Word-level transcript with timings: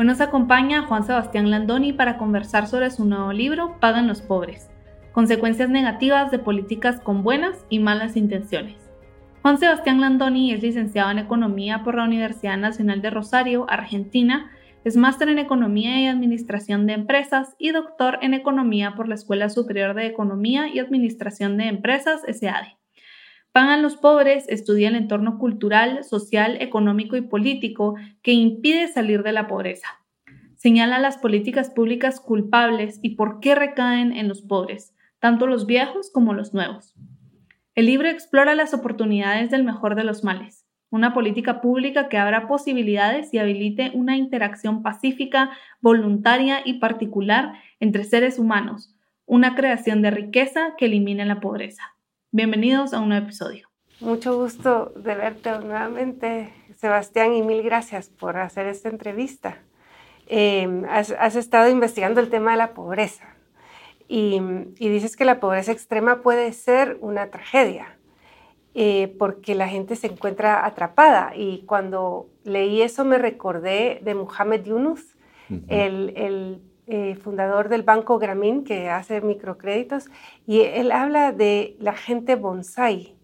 Hoy 0.00 0.06
nos 0.06 0.20
acompaña 0.20 0.82
Juan 0.82 1.02
Sebastián 1.02 1.50
Landoni 1.50 1.92
para 1.92 2.18
conversar 2.18 2.68
sobre 2.68 2.88
su 2.92 3.04
nuevo 3.04 3.32
libro 3.32 3.80
Pagan 3.80 4.06
los 4.06 4.22
pobres, 4.22 4.70
consecuencias 5.10 5.70
negativas 5.70 6.30
de 6.30 6.38
políticas 6.38 7.00
con 7.00 7.24
buenas 7.24 7.66
y 7.68 7.80
malas 7.80 8.16
intenciones. 8.16 8.76
Juan 9.42 9.58
Sebastián 9.58 10.00
Landoni 10.00 10.52
es 10.52 10.62
licenciado 10.62 11.10
en 11.10 11.18
Economía 11.18 11.82
por 11.82 11.96
la 11.96 12.04
Universidad 12.04 12.56
Nacional 12.56 13.02
de 13.02 13.10
Rosario, 13.10 13.66
Argentina, 13.68 14.52
es 14.84 14.96
máster 14.96 15.30
en 15.30 15.40
Economía 15.40 16.00
y 16.00 16.06
Administración 16.06 16.86
de 16.86 16.92
Empresas 16.92 17.56
y 17.58 17.72
doctor 17.72 18.20
en 18.22 18.34
Economía 18.34 18.94
por 18.94 19.08
la 19.08 19.16
Escuela 19.16 19.48
Superior 19.48 19.94
de 19.94 20.06
Economía 20.06 20.68
y 20.72 20.78
Administración 20.78 21.56
de 21.56 21.66
Empresas, 21.66 22.22
SAD. 22.22 22.77
Pagan 23.52 23.82
los 23.82 23.96
pobres 23.96 24.46
estudia 24.48 24.88
el 24.88 24.94
entorno 24.94 25.38
cultural, 25.38 26.04
social, 26.04 26.56
económico 26.60 27.16
y 27.16 27.22
político 27.22 27.96
que 28.22 28.32
impide 28.32 28.88
salir 28.88 29.22
de 29.22 29.32
la 29.32 29.46
pobreza. 29.48 29.88
Señala 30.56 30.98
las 30.98 31.18
políticas 31.18 31.70
públicas 31.70 32.20
culpables 32.20 32.98
y 33.02 33.10
por 33.16 33.40
qué 33.40 33.54
recaen 33.54 34.12
en 34.12 34.28
los 34.28 34.42
pobres, 34.42 34.94
tanto 35.18 35.46
los 35.46 35.66
viejos 35.66 36.10
como 36.10 36.34
los 36.34 36.52
nuevos. 36.52 36.94
El 37.74 37.86
libro 37.86 38.08
explora 38.08 38.54
las 38.54 38.74
oportunidades 38.74 39.50
del 39.50 39.62
mejor 39.62 39.94
de 39.94 40.04
los 40.04 40.24
males, 40.24 40.66
una 40.90 41.12
política 41.14 41.60
pública 41.60 42.08
que 42.08 42.18
abra 42.18 42.48
posibilidades 42.48 43.32
y 43.32 43.38
habilite 43.38 43.92
una 43.94 44.16
interacción 44.16 44.82
pacífica, 44.82 45.50
voluntaria 45.80 46.60
y 46.64 46.80
particular 46.80 47.52
entre 47.78 48.04
seres 48.04 48.38
humanos, 48.38 48.96
una 49.26 49.54
creación 49.54 50.02
de 50.02 50.10
riqueza 50.10 50.74
que 50.76 50.86
elimine 50.86 51.24
la 51.24 51.40
pobreza. 51.40 51.97
Bienvenidos 52.30 52.92
a 52.92 53.00
un 53.00 53.08
nuevo 53.08 53.24
episodio. 53.24 53.70
Mucho 54.00 54.36
gusto 54.36 54.92
de 54.96 55.14
verte 55.14 55.50
nuevamente, 55.60 56.52
Sebastián, 56.76 57.32
y 57.32 57.40
mil 57.40 57.62
gracias 57.62 58.10
por 58.10 58.36
hacer 58.36 58.66
esta 58.66 58.90
entrevista. 58.90 59.62
Em, 60.26 60.84
has, 60.90 61.36
estado 61.36 61.70
investigando 61.70 62.20
el 62.20 62.28
tema 62.28 62.50
de 62.50 62.58
la 62.58 62.74
pobreza 62.74 63.34
y, 64.08 64.38
dices 64.78 65.16
que 65.16 65.24
la 65.24 65.40
pobreza 65.40 65.72
extrema 65.72 66.20
puede 66.20 66.52
ser 66.52 66.98
una 67.00 67.30
tragedia 67.30 67.96
eh, 68.74 69.16
porque 69.18 69.54
la 69.54 69.66
gente 69.66 69.96
se 69.96 70.08
encuentra 70.08 70.66
atrapada. 70.66 71.32
Y 71.34 71.62
cuando 71.64 72.28
leí 72.44 72.82
eso 72.82 73.06
me 73.06 73.16
recordé 73.16 74.00
de 74.02 74.14
Muhammad 74.14 74.64
Yunus, 74.64 75.16
el 75.68 76.60
eh, 76.90 77.16
fundador 77.16 77.68
del 77.68 77.82
Banco 77.82 78.18
Gramín, 78.18 78.64
que 78.64 78.88
hace 78.88 79.20
microcréditos, 79.20 80.06
y 80.46 80.60
él 80.60 80.90
habla 80.90 81.32
de 81.32 81.76
la 81.80 81.92
gente 81.92 82.34
bonsai, 82.34 83.14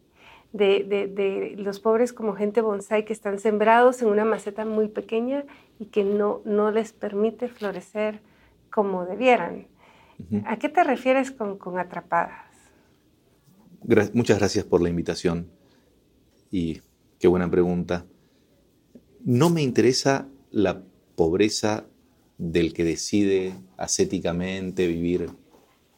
de, 0.52 1.54
los 1.56 1.80
pobres 1.80 2.12
como 2.12 2.34
gente 2.34 2.60
bonsai 2.60 3.06
que 3.06 3.14
están 3.14 3.38
sembrados 3.38 4.02
en 4.02 4.08
una 4.08 4.26
maceta 4.26 4.66
muy 4.66 4.88
pequeña 4.88 5.46
y 5.78 5.86
que 5.86 6.04
no, 6.04 6.42
no 6.44 6.70
les 6.70 6.92
permite 6.92 7.48
florecer 7.48 8.20
como 8.70 9.06
debieran. 9.06 9.66
¿A 10.44 10.58
qué 10.58 10.68
te 10.68 10.84
refieres 10.84 11.30
con, 11.33 11.56
con 11.56 11.78
atrapadas? 11.78 12.44
muchas 14.12 14.39
gracias 14.39 14.64
por 14.64 14.83
la 14.83 14.90
invitación 14.90 15.48
y 16.50 16.83
qué 17.18 17.28
buena 17.28 17.50
pregunta. 17.50 18.05
No 19.24 19.48
me 19.48 19.62
interesa 19.62 20.28
la 20.50 20.83
pobreza 21.16 21.86
del 22.39 22.72
que 22.72 22.84
decide 22.84 23.55
ascéticamente 23.77 24.86
vivir 24.86 25.30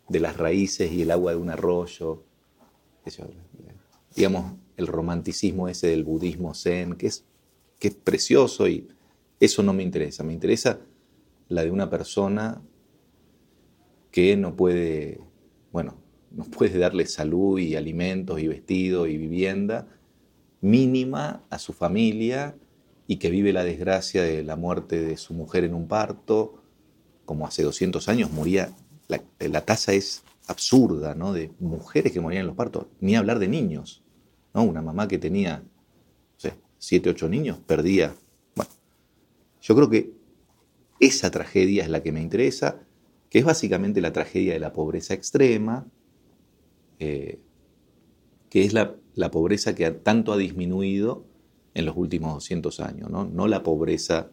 de 0.09 0.21
las 0.21 0.37
raíces 0.37 0.93
y 0.93 1.03
el 1.03 1.11
agua 1.11 1.33
de 1.33 1.39
un 1.39 1.51
arroyo. 1.51 2.25
digamos, 4.15 4.55
el 4.77 4.87
romanticismo 4.87 5.69
ese 5.69 5.89
del 5.89 6.05
budismo 6.05 6.55
zen, 6.55 6.95
que 6.95 7.07
es, 7.09 7.25
que 7.79 7.89
es 7.89 7.95
precioso 7.95 8.69
y 8.69 8.89
eso 9.41 9.63
no 9.63 9.73
me 9.73 9.83
interesa. 9.83 10.23
Me 10.23 10.33
interesa 10.33 10.81
la 11.49 11.63
de 11.63 11.71
una 11.71 11.91
persona 11.91 12.63
que 14.11 14.37
no 14.37 14.57
puede, 14.57 15.21
bueno, 15.73 15.97
no 16.31 16.45
puede 16.45 16.79
darle 16.79 17.07
salud 17.07 17.59
y 17.59 17.77
alimentos 17.77 18.41
y 18.41 18.49
vestido 18.49 19.07
y 19.07 19.17
vivienda 19.17 19.89
mínima 20.61 21.45
a 21.51 21.59
su 21.59 21.73
familia 21.73 22.57
y 23.07 23.17
que 23.17 23.31
vive 23.31 23.53
la 23.53 23.65
desgracia 23.65 24.23
de 24.23 24.43
la 24.43 24.57
muerte 24.57 25.01
de 25.01 25.17
su 25.17 25.35
mujer 25.35 25.65
en 25.65 25.75
un 25.75 25.87
parto, 25.87 26.63
como 27.25 27.47
hace 27.47 27.63
200 27.63 28.09
años 28.09 28.33
moría, 28.33 28.73
la, 29.09 29.65
tasa 29.65 29.93
es 29.93 30.25
absurda, 30.49 31.15
¿no? 31.15 31.33
De 31.33 31.53
mujeres 31.61 32.13
que 32.13 32.21
morían 32.21 32.43
en 32.43 32.47
los 32.49 32.57
partos, 32.57 32.87
ni 33.01 33.17
hablar 33.17 33.39
de 33.39 33.49
niños, 33.49 34.03
¿no? 34.55 34.65
Una 34.65 34.83
mamá 34.83 35.07
que 35.07 35.19
tenía, 35.19 35.59
no 35.59 36.39
sé, 36.39 36.55
7, 36.79 37.11
8 37.11 37.29
niños, 37.29 37.59
perdía. 37.67 38.15
Bueno, 38.55 38.71
yo 39.61 39.75
creo 39.77 39.91
que 39.91 40.13
esa 40.99 41.31
tragedia 41.31 41.85
es 41.85 41.91
la 41.91 42.03
que 42.03 42.13
me 42.13 42.21
interesa, 42.21 42.81
que 43.31 43.39
es 43.39 43.45
básicamente 43.45 44.01
la 44.01 44.13
tragedia 44.13 44.55
de 44.55 44.61
la 44.61 44.73
pobreza 44.73 45.15
extrema, 45.15 45.87
eh, 46.99 47.39
que 48.51 48.65
es 48.65 48.73
la, 48.73 48.97
la 49.15 49.31
pobreza 49.31 49.75
que 49.75 49.91
tanto 49.91 50.33
ha 50.33 50.37
disminuido 50.37 51.25
en 51.77 51.85
los 51.85 51.97
últimos 51.97 52.33
200 52.33 52.81
años, 52.81 53.11
¿no? 53.11 53.27
No 53.27 53.47
la 53.47 53.63
pobreza 53.63 54.31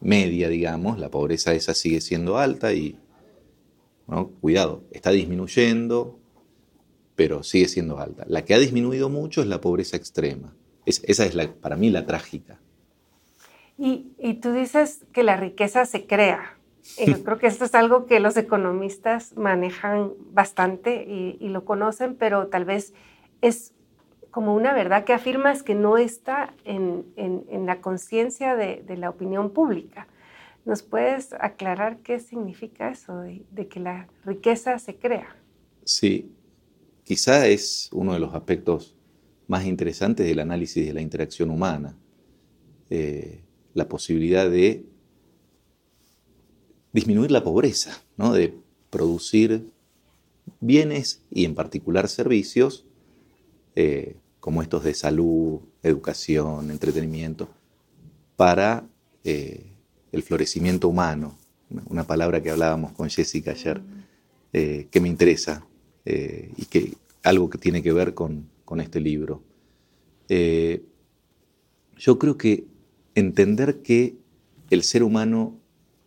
media, 0.00 0.48
digamos, 0.48 0.98
la 0.98 1.08
pobreza 1.08 1.54
esa 1.54 1.74
sigue 1.74 2.00
siendo 2.00 2.38
alta 2.38 2.72
y, 2.72 2.98
cuidado, 4.40 4.82
está 4.90 5.12
disminuyendo, 5.12 6.18
pero 7.14 7.44
sigue 7.44 7.68
siendo 7.68 8.00
alta. 8.00 8.24
La 8.26 8.44
que 8.44 8.54
ha 8.54 8.58
disminuido 8.58 9.08
mucho 9.08 9.42
es 9.42 9.46
la 9.46 9.60
pobreza 9.60 9.96
extrema. 9.96 10.52
esa 10.84 11.24
es 11.24 11.34
la, 11.36 11.52
para 11.52 11.76
mí 11.76 11.88
la 11.88 12.04
trágica. 12.04 12.58
Y, 13.78 14.34
tú 14.42 14.52
dices 14.52 15.04
que 15.12 15.22
la 15.22 15.36
riqueza 15.36 15.86
se 15.86 16.06
crea. 16.06 16.58
Y 16.98 17.12
yo 17.12 17.22
creo 17.22 17.38
que 17.38 17.46
esto 17.46 17.64
es 17.64 17.74
algo 17.76 18.06
que 18.06 18.18
los 18.18 18.36
economistas 18.36 19.36
manejan 19.36 20.12
bastante 20.32 21.04
y, 21.08 21.36
y 21.38 21.48
lo 21.50 21.64
conocen, 21.64 22.16
pero 22.16 22.48
tal 22.48 22.64
vez 22.64 22.92
es 23.40 23.72
como 24.30 24.54
una 24.54 24.72
verdad 24.72 25.04
que 25.04 25.12
afirmas 25.12 25.62
que 25.62 25.74
no 25.74 25.98
está 25.98 26.54
en, 26.64 27.04
la 27.66 27.80
conciencia 27.80 28.56
de, 28.56 28.84
la 28.96 29.10
opinión 29.10 29.50
pública. 29.50 30.08
¿Nos 30.64 30.82
puedes 30.82 31.32
aclarar 31.32 31.98
qué 31.98 32.20
significa 32.20 32.90
eso 32.90 33.20
de, 33.20 33.68
que 33.68 33.80
la 33.80 34.08
riqueza 34.24 34.78
se 34.78 34.96
crea? 34.96 35.34
Sí, 35.84 36.30
quizá 37.04 37.46
es 37.46 37.88
uno 37.92 38.12
de 38.12 38.20
los 38.20 38.34
aspectos 38.34 38.96
más 39.48 39.64
interesantes 39.64 40.26
del 40.26 40.38
análisis 40.38 40.86
de 40.86 40.92
la 40.92 41.00
interacción 41.00 41.50
humana, 41.50 41.96
eh, 42.90 43.42
la 43.74 43.88
posibilidad 43.88 44.48
de 44.48 44.84
disminuir 46.92 47.30
la 47.30 47.42
pobreza, 47.42 48.00
¿no? 48.16 48.32
de 48.32 48.54
producir 48.90 49.72
bienes 50.60 51.22
y 51.30 51.44
en 51.44 51.54
particular 51.54 52.08
servicios 52.08 52.86
eh, 53.76 54.16
como 54.40 54.62
estos 54.62 54.84
de 54.84 54.94
salud, 54.94 55.60
educación, 55.82 56.70
entretenimiento, 56.70 57.48
para 58.36 58.86
eh, 59.24 59.66
el 60.12 60.22
florecimiento 60.22 60.88
humano, 60.88 61.36
una 61.86 62.04
palabra 62.04 62.42
que 62.42 62.50
hablábamos 62.50 62.92
con 62.92 63.08
Jessica 63.08 63.52
ayer, 63.52 63.80
eh, 64.52 64.88
que 64.90 65.00
me 65.00 65.08
interesa 65.08 65.64
y 66.06 66.64
que 66.64 66.94
algo 67.22 67.48
que 67.50 67.58
tiene 67.58 67.82
que 67.84 67.92
ver 67.92 68.14
con, 68.14 68.48
con 68.64 68.80
este 68.80 68.98
libro. 68.98 69.42
yo 70.28 72.18
creo 72.18 72.36
que 72.36 72.64
entender 73.14 73.82
que 73.82 74.16
el 74.70 74.82
ser 74.82 75.04
humano 75.04 75.60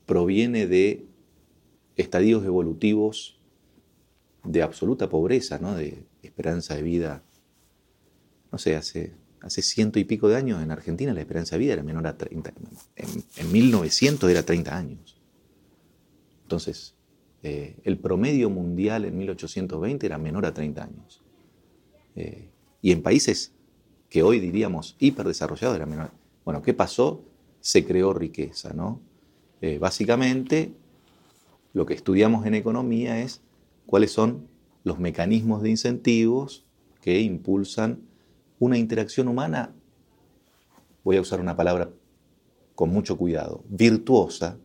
proviene 0.06 0.68
de 0.68 1.06
estadios 1.96 2.44
evolutivos 2.46 3.38
de 4.44 4.62
absoluta 4.62 5.10
pobreza, 5.10 5.60
¿no? 5.60 5.76
de 5.76 6.04
esperanza 6.22 6.76
de 6.76 6.82
vida 6.82 7.24
no 8.54 8.60
sé, 8.60 8.76
hace, 8.76 9.16
hace 9.42 9.64
ciento 9.64 9.98
y 9.98 10.04
pico 10.04 10.30
de 10.30 10.36
años 10.36 10.62
en 10.62 10.70
Argentina 10.70 11.12
la 11.12 11.22
esperanza 11.22 11.56
de 11.56 11.60
vida 11.60 11.74
era 11.74 11.82
menor 11.82 12.06
a 12.06 12.16
30. 12.16 12.54
En, 12.96 13.24
en 13.36 13.52
1900 13.52 14.30
era 14.30 14.44
30 14.44 14.78
años. 14.78 15.20
Entonces, 16.44 16.94
eh, 17.42 17.78
el 17.84 17.98
promedio 17.98 18.52
mundial 18.52 19.06
en 19.06 19.18
1820 19.18 20.06
era 20.06 20.20
menor 20.20 20.46
a 20.46 20.54
30 20.54 20.84
años. 20.84 21.24
Eh, 22.16 22.52
y 22.84 22.92
en 22.92 23.02
países 23.02 23.54
que 24.08 24.22
hoy 24.22 24.40
diríamos 24.40 24.96
hiperdesarrollados 25.00 25.76
era 25.76 25.88
menor. 25.88 26.12
Bueno, 26.46 26.62
¿qué 26.62 26.76
pasó? 26.76 27.26
Se 27.60 27.84
creó 27.86 28.14
riqueza, 28.14 28.72
¿no? 28.74 29.02
Eh, 29.62 29.80
básicamente, 29.80 30.76
lo 31.74 31.88
que 31.88 31.96
estudiamos 31.96 32.46
en 32.46 32.54
economía 32.54 33.20
es 33.20 33.42
cuáles 33.88 34.12
son 34.12 34.48
los 34.84 35.00
mecanismos 35.00 35.64
de 35.64 35.72
incentivos 35.72 36.68
que 37.02 37.20
impulsan 37.20 38.13
una 38.64 38.78
interacción 38.78 39.28
humana, 39.28 39.74
voy 41.04 41.18
a 41.18 41.22
usar 41.22 41.42
una 41.42 41.58
palabra 41.58 41.90
con 42.76 42.90
mucho 42.90 43.18
cuidado, 43.18 43.64
virtuosa, 43.68 44.58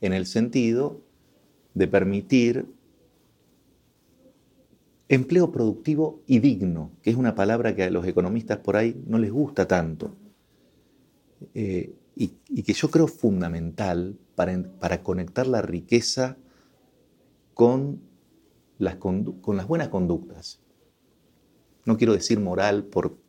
en 0.00 0.14
el 0.14 0.26
sentido 0.26 1.02
de 1.74 1.86
permitir 1.86 2.66
empleo 5.08 5.52
productivo 5.52 6.22
y 6.26 6.38
digno, 6.38 6.90
que 7.02 7.10
es 7.10 7.16
una 7.16 7.34
palabra 7.34 7.76
que 7.76 7.84
a 7.84 7.90
los 7.90 8.06
economistas 8.06 8.58
por 8.58 8.76
ahí 8.76 8.98
no 9.06 9.18
les 9.18 9.30
gusta 9.30 9.68
tanto, 9.68 10.14
eh, 11.52 11.94
y, 12.16 12.62
que 12.62 12.72
yo 12.72 12.90
creo 12.90 13.06
fundamental 13.06 14.16
para, 14.34 15.02
conectar 15.02 15.46
la 15.46 15.60
riqueza 15.60 16.38
con 17.52 18.00
las, 18.78 18.96
con 18.96 19.56
las 19.56 19.66
buenas 19.66 19.88
conductas. 19.88 20.60
No 21.84 21.98
quiero 21.98 22.14
decir 22.14 22.40
moral 22.40 22.84
por... 22.84 23.23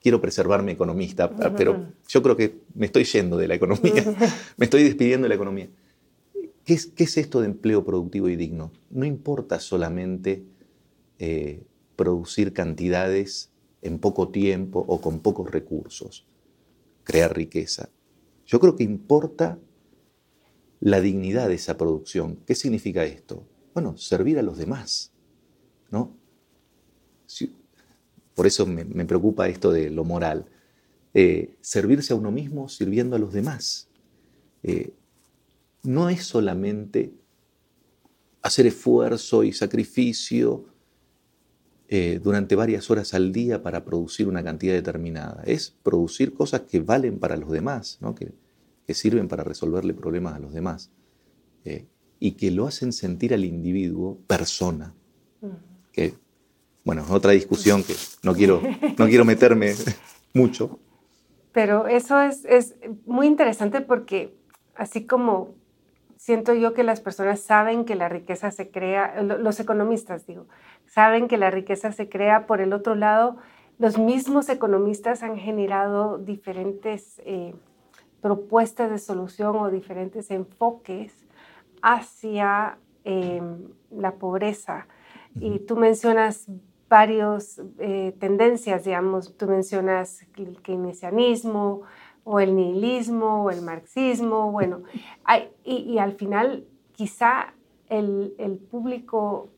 Quiero 0.00 0.20
preservarme 0.20 0.72
economista, 0.72 1.30
pero 1.56 1.86
yo 2.08 2.22
creo 2.22 2.36
que 2.36 2.60
me 2.74 2.86
estoy 2.86 3.04
yendo 3.04 3.36
de 3.36 3.48
la 3.48 3.54
economía, 3.54 4.04
me 4.56 4.64
estoy 4.64 4.82
despidiendo 4.82 5.24
de 5.24 5.30
la 5.30 5.34
economía. 5.34 5.68
¿Qué 6.64 6.74
es, 6.74 6.86
¿Qué 6.86 7.04
es, 7.04 7.16
esto 7.16 7.40
de 7.40 7.46
empleo 7.46 7.84
productivo 7.84 8.28
y 8.28 8.36
digno? 8.36 8.72
No 8.90 9.04
importa 9.04 9.60
solamente 9.60 10.44
eh, 11.18 11.62
producir 11.96 12.52
cantidades 12.52 13.50
en 13.82 13.98
poco 13.98 14.28
tiempo 14.28 14.84
o 14.86 15.00
con 15.00 15.20
pocos 15.20 15.50
recursos, 15.50 16.26
crear 17.04 17.36
riqueza. 17.36 17.90
Yo 18.46 18.60
creo 18.60 18.76
que 18.76 18.84
importa 18.84 19.58
la 20.80 21.00
dignidad 21.00 21.48
de 21.48 21.54
esa 21.54 21.76
producción. 21.76 22.36
¿Qué 22.46 22.54
significa 22.54 23.04
esto? 23.04 23.46
Bueno, 23.72 23.96
servir 23.96 24.38
a 24.38 24.42
los 24.42 24.58
demás, 24.58 25.12
¿no? 25.90 26.14
Por 28.34 28.46
eso 28.46 28.66
me, 28.66 29.04
preocupa 29.04 29.48
esto 29.48 29.72
de 29.72 29.90
lo 29.90 30.04
moral. 30.04 30.46
Eh, 31.14 31.54
servirse 31.60 32.12
a 32.12 32.16
uno 32.16 32.32
mismo 32.32 32.68
sirviendo 32.68 33.16
a 33.16 33.18
los 33.18 33.32
demás. 33.32 33.88
Eh, 34.62 34.92
no 35.84 36.08
es 36.08 36.24
solamente 36.24 37.12
hacer 38.42 38.66
esfuerzo 38.66 39.44
y 39.44 39.52
sacrificio 39.52 40.64
eh, 41.88 42.20
durante 42.22 42.56
varias 42.56 42.90
horas 42.90 43.14
al 43.14 43.32
día 43.32 43.62
para 43.62 43.84
producir 43.84 44.26
una 44.26 44.42
cantidad 44.42 44.74
determinada. 44.74 45.42
Es 45.44 45.74
producir 45.82 46.34
cosas 46.34 46.62
que 46.62 46.80
valen 46.80 47.20
para 47.20 47.36
los 47.36 47.52
demás, 47.52 48.00
que, 48.16 48.32
sirven 48.92 49.28
para 49.28 49.44
resolverle 49.44 49.94
problemas 49.94 50.34
a 50.34 50.40
los 50.40 50.52
demás. 50.52 50.90
Y 52.20 52.32
que 52.32 52.50
lo 52.50 52.66
hacen 52.66 52.92
sentir 52.92 53.32
al 53.32 53.44
individuo 53.44 54.18
persona. 54.26 54.94
Que, 55.92 56.14
bueno, 56.84 57.02
es 57.02 57.10
otra 57.10 57.32
discusión 57.32 57.82
que 57.82 57.94
no 58.22 58.34
quiero, 58.34 58.60
no 58.98 59.06
quiero 59.06 59.24
meterme 59.24 59.74
mucho. 60.34 60.78
Pero 61.52 61.86
eso 61.86 62.20
es, 62.20 62.44
es 62.44 62.74
muy 63.06 63.26
interesante 63.26 63.80
porque 63.80 64.34
así 64.74 65.06
como 65.06 65.54
siento 66.16 66.54
yo 66.54 66.72
que 66.72 66.84
las 66.84 67.00
personas 67.00 67.40
saben 67.40 67.84
que 67.84 67.94
la 67.94 68.08
riqueza 68.08 68.50
se 68.50 68.70
crea, 68.70 69.22
los 69.22 69.60
economistas 69.60 70.26
digo, 70.26 70.46
saben 70.86 71.28
que 71.28 71.36
la 71.36 71.50
riqueza 71.50 71.92
se 71.92 72.08
crea. 72.08 72.46
Por 72.46 72.60
el 72.60 72.72
otro 72.72 72.94
lado, 72.94 73.36
los 73.78 73.98
mismos 73.98 74.48
economistas 74.48 75.22
han 75.22 75.36
generado 75.36 76.18
diferentes 76.18 77.20
eh, 77.26 77.54
propuestas 78.22 78.90
de 78.90 78.98
solución 78.98 79.56
o 79.56 79.70
diferentes 79.70 80.30
enfoques 80.30 81.12
hacia 81.82 82.78
em, 83.04 83.68
la 83.90 84.12
pobreza. 84.12 84.86
Y 85.38 85.58
tú 85.58 85.76
mencionas 85.76 86.46
varias 86.94 87.60
eh, 87.80 88.14
tendencias, 88.20 88.84
digamos, 88.84 89.36
tú 89.36 89.48
mencionas 89.48 90.24
el 90.36 90.62
keynesianismo 90.62 91.82
o 92.22 92.38
el 92.38 92.54
nihilismo 92.54 93.42
o 93.42 93.50
el 93.50 93.62
marxismo, 93.62 94.52
bueno, 94.52 94.84
y, 95.64 95.72
y, 95.92 95.98
al 95.98 96.12
final 96.12 96.64
quizá 96.92 97.52
el, 97.88 98.32
el 98.38 98.58
público 98.58 99.48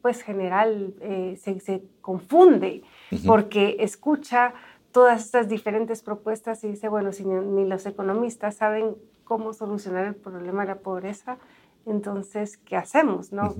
pues 0.00 0.22
general 0.22 0.94
eh, 1.00 1.36
se, 1.40 1.82
confunde 2.00 2.82
porque 3.26 3.76
escucha 3.80 4.54
todas 4.92 5.24
estas 5.24 5.48
diferentes 5.48 6.02
propuestas 6.02 6.62
y 6.62 6.68
dice, 6.68 6.88
bueno, 6.88 7.10
si 7.10 7.24
ni, 7.24 7.64
los 7.66 7.84
economistas 7.84 8.54
saben 8.56 8.94
cómo 9.24 9.52
solucionar 9.54 10.06
el 10.06 10.14
problema 10.14 10.62
de 10.62 10.68
la 10.68 10.78
pobreza, 10.78 11.38
entonces, 11.84 12.58
¿qué 12.58 12.76
hacemos? 12.76 13.32
No? 13.32 13.54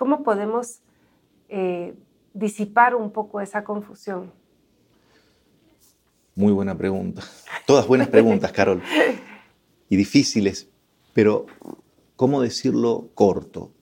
Cómo 0.00 0.22
podemos 0.22 0.80
eh, 1.50 1.94
disipar 2.32 2.94
un 2.94 3.10
poco 3.10 3.38
esa 3.42 3.64
confusión? 3.64 4.32
Muy 6.34 6.54
buena 6.54 6.74
pregunta. 6.74 7.22
Todas 7.66 7.86
buenas 7.86 8.08
preguntas, 8.08 8.50
Carol. 8.50 8.80
Y 9.90 9.96
difíciles, 9.96 10.70
pero 11.12 11.44
¿cómo 12.16 12.40
decirlo 12.40 13.10
corto? 13.12 13.72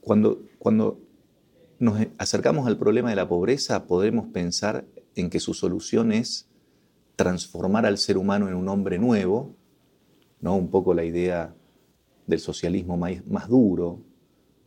Cuando, 0.00 0.40
cuando 0.58 0.98
nos 1.78 1.98
acercamos 2.16 2.66
al 2.66 2.78
problema 2.78 3.10
de 3.10 3.16
la 3.16 3.28
pobreza, 3.28 3.86
podemos 3.86 4.28
pensar 4.28 4.86
en 5.16 5.28
que 5.28 5.38
su 5.38 5.52
solución 5.52 6.12
es 6.12 6.48
transformar 7.14 7.84
al 7.84 7.98
ser 7.98 8.16
humano 8.16 8.48
en 8.48 8.54
un 8.54 8.70
hombre 8.70 8.98
nuevo, 8.98 9.54
¿no? 10.40 10.56
un 10.56 10.70
poco 10.70 10.94
la 10.94 11.04
idea 11.04 11.54
del 12.26 12.40
socialismo 12.40 12.96
más 12.96 13.48
duro, 13.50 14.00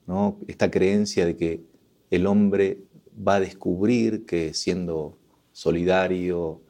¿no? 0.07 0.39
esta 0.47 0.71
creencia 0.71 1.25
de 1.25 1.35
que 1.35 1.61
el 2.09 2.25
hombre 2.25 2.79
va 3.15 3.35
a 3.35 3.39
descubrir 3.39 4.25
que 4.25 4.53
siendo 4.53 5.17
solidario, 5.51 6.61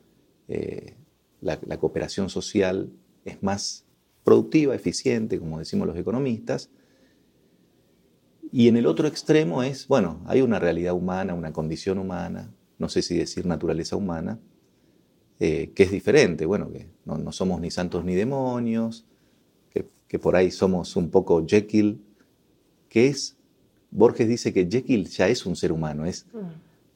eh, 0.47 0.95
la, 1.41 1.77
cooperación 1.77 2.29
social 2.29 2.89
es 3.25 3.41
más 3.43 3.85
productiva, 4.23 4.75
eficiente, 4.75 5.39
como 5.39 5.59
decimos 5.59 5.87
los 5.87 5.97
economistas. 5.97 6.69
Y 8.51 8.67
en 8.67 8.77
el 8.77 8.85
otro 8.85 9.07
extremo 9.07 9.61
es, 9.61 9.87
bueno, 9.87 10.21
hay 10.25 10.41
una 10.41 10.59
realidad 10.59 10.93
humana, 10.93 11.33
una 11.33 11.51
condición 11.51 11.99
humana, 11.99 12.53
no 12.77 12.89
sé 12.89 13.01
si 13.01 13.17
decir 13.17 13.45
naturaleza 13.45 13.95
humana, 13.95 14.39
eh, 15.39 15.71
que 15.75 15.83
es 15.83 15.91
diferente, 15.91 16.45
bueno, 16.45 16.71
que 16.71 16.89
no, 17.05 17.31
somos 17.31 17.59
ni 17.61 17.69
santos 17.71 18.03
ni 18.05 18.15
demonios, 18.15 19.05
que, 20.07 20.19
por 20.19 20.37
ahí 20.37 20.51
somos 20.51 20.95
un 20.95 21.09
poco 21.09 21.45
Jekyll, 21.45 22.01
que 22.89 23.07
es, 23.07 23.37
Borges 23.91 24.27
dice 24.27 24.53
que 24.53 24.67
Jekyll 24.69 25.07
ya 25.07 25.27
es 25.27 25.45
un 25.45 25.55
ser 25.55 25.71
humano, 25.71 26.05
es, 26.05 26.25
mm. 26.33 26.39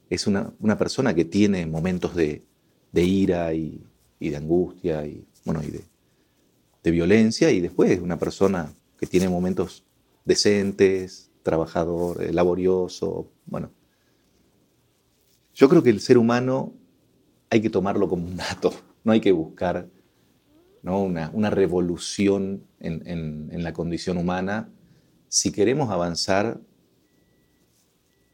es 0.09 0.27
una, 0.27 0.77
persona 0.77 1.13
que 1.13 1.25
tiene 1.25 1.65
momentos 1.65 2.15
de, 2.15 2.43
ira 2.93 3.53
y, 3.53 3.83
y, 4.19 4.29
de 4.29 4.37
angustia 4.37 5.05
y, 5.05 5.25
bueno, 5.45 5.61
y 5.63 5.71
de, 5.71 5.83
de 6.83 6.91
violencia 6.91 7.51
y 7.51 7.61
después 7.61 7.99
una 7.99 8.17
persona 8.17 8.73
que 8.99 9.07
tiene 9.07 9.29
momentos 9.29 9.83
decentes, 10.25 11.31
trabajador, 11.43 12.23
eh, 12.23 12.33
laborioso, 12.33 13.31
bueno. 13.45 13.71
Yo 15.53 15.67
creo 15.69 15.83
que 15.83 15.89
el 15.89 15.99
ser 15.99 16.17
humano 16.17 16.73
hay 17.49 17.61
que 17.61 17.69
tomarlo 17.69 18.07
como 18.07 18.27
un 18.27 18.37
dato, 18.37 18.73
no 19.03 19.11
hay 19.11 19.21
que 19.21 19.31
buscar 19.31 19.87
¿no? 20.83 21.03
Una, 21.03 21.49
revolución 21.49 22.63
en, 22.79 23.63
la 23.63 23.73
condición 23.73 24.17
humana 24.17 24.69
si 25.31 25.53
queremos 25.53 25.89
avanzar 25.91 26.59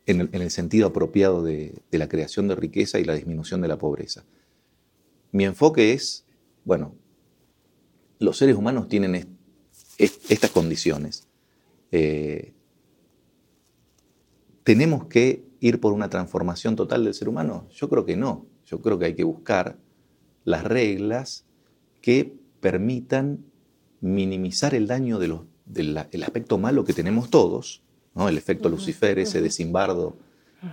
en 0.08 0.30
el, 0.32 0.50
sentido 0.50 0.88
apropiado 0.88 1.44
de, 1.44 1.76
de, 1.92 1.98
la 2.00 2.10
creación 2.10 2.48
de 2.48 2.56
riqueza 2.56 2.98
y 2.98 3.04
la 3.04 3.14
disminución 3.14 3.62
de 3.62 3.68
la 3.68 3.78
pobreza. 3.78 4.24
Mi 5.32 5.46
enfoque 5.46 5.94
es, 5.94 6.26
bueno, 6.66 6.96
los 8.18 8.38
seres 8.38 8.56
humanos 8.56 8.88
tienen 8.88 9.38
estas 10.00 10.50
condiciones. 10.50 11.28
Eh, 11.92 12.54
¿Tenemos 14.64 15.06
que 15.06 15.46
ir 15.60 15.80
por 15.80 15.94
una 15.94 16.10
transformación 16.10 16.76
total 16.76 17.04
del 17.04 17.14
ser 17.14 17.30
humano? 17.30 17.68
Yo 17.70 17.90
creo 17.90 18.06
que 18.06 18.18
no. 18.18 18.48
Yo 18.66 18.82
creo 18.82 18.98
que 18.98 19.06
hay 19.06 19.14
que 19.14 19.24
buscar 19.24 19.78
las 20.46 20.64
reglas 20.64 21.46
que 22.02 22.34
permitan 22.60 23.46
minimizar 24.02 24.74
el 24.74 24.88
daño 24.88 25.20
del 25.68 25.98
aspecto 25.98 26.58
malo 26.58 26.84
que 26.84 26.94
tenemos 26.94 27.30
todos, 27.30 27.84
¿no? 28.16 28.30
el 28.30 28.38
efecto 28.38 28.70
Lucifer, 28.70 29.20
ese 29.20 29.42
de 29.42 29.52
Simbardo 29.52 30.18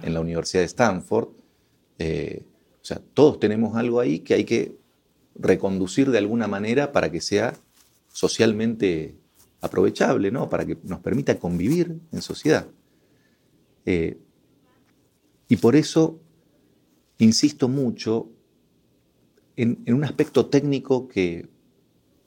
en 0.03 0.15
la 0.15 0.21
Universidad 0.21 0.63
de 0.63 0.67
Stanford. 0.67 1.29
Eh, 1.99 2.45
o 2.81 2.85
sea, 2.85 3.01
todos 3.13 3.41
tenemos 3.41 3.77
algo 3.77 4.01
ahí 4.01 4.21
que 4.21 4.35
hay 4.35 4.45
que 4.45 4.77
reconducir 5.35 6.11
de 6.11 6.19
alguna 6.19 6.47
manera 6.47 6.93
para 6.93 7.11
que 7.11 7.21
sea 7.21 7.55
socialmente 8.13 9.17
aprovechable, 9.61 10.31
¿no? 10.31 10.49
para 10.49 10.65
que 10.65 10.79
nos 10.85 11.01
permita 11.01 11.39
convivir 11.39 11.99
en 12.13 12.23
sociedad. 12.23 12.67
Eh, 13.87 14.19
y 15.49 15.57
por 15.57 15.77
eso 15.77 16.21
insisto 17.19 17.69
mucho 17.69 18.31
en, 19.57 19.83
un 19.87 20.05
aspecto 20.05 20.47
técnico 20.47 21.09
que 21.09 21.49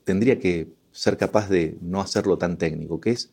tendría 0.04 0.40
que 0.40 0.74
ser 0.98 1.16
capaz 1.16 1.48
de 1.48 1.78
no 1.80 2.02
hacerlo 2.02 2.40
tan 2.40 2.58
técnico, 2.58 3.00
que 3.00 3.12
es 3.12 3.32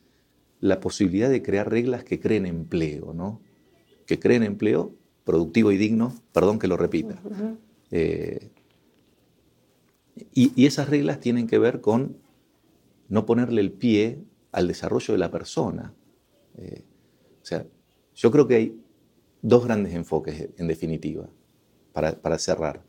la 0.60 0.80
posibilidad 0.80 1.30
de 1.30 1.42
crear 1.42 1.70
reglas 1.70 2.04
que 2.04 2.20
creen 2.20 2.44
empleo, 2.44 3.14
¿no? 3.14 3.40
Que 4.04 4.18
creen 4.18 4.42
empleo 4.42 4.94
productivo 5.24 5.72
y 5.72 5.78
digno, 5.78 6.14
perdón 6.32 6.58
que 6.58 6.68
lo 6.68 6.76
repita. 6.76 7.18
Eh, 7.90 8.50
y, 10.34 10.66
esas 10.66 10.90
reglas 10.90 11.20
tienen 11.20 11.46
que 11.46 11.58
ver 11.58 11.80
con 11.80 12.18
no 13.08 13.24
ponerle 13.24 13.62
el 13.62 13.72
pie 13.72 14.18
al 14.52 14.68
desarrollo 14.68 15.14
de 15.14 15.18
la 15.18 15.30
persona. 15.30 15.94
Eh, 16.58 16.84
o 17.40 17.46
sea, 17.46 17.66
yo 18.14 18.30
creo 18.30 18.46
que 18.46 18.56
hay 18.56 18.78
dos 19.40 19.64
grandes 19.64 19.94
enfoques, 19.94 20.50
en 20.58 20.68
definitiva, 20.68 21.30
para 21.94 22.38
cerrar. 22.38 22.84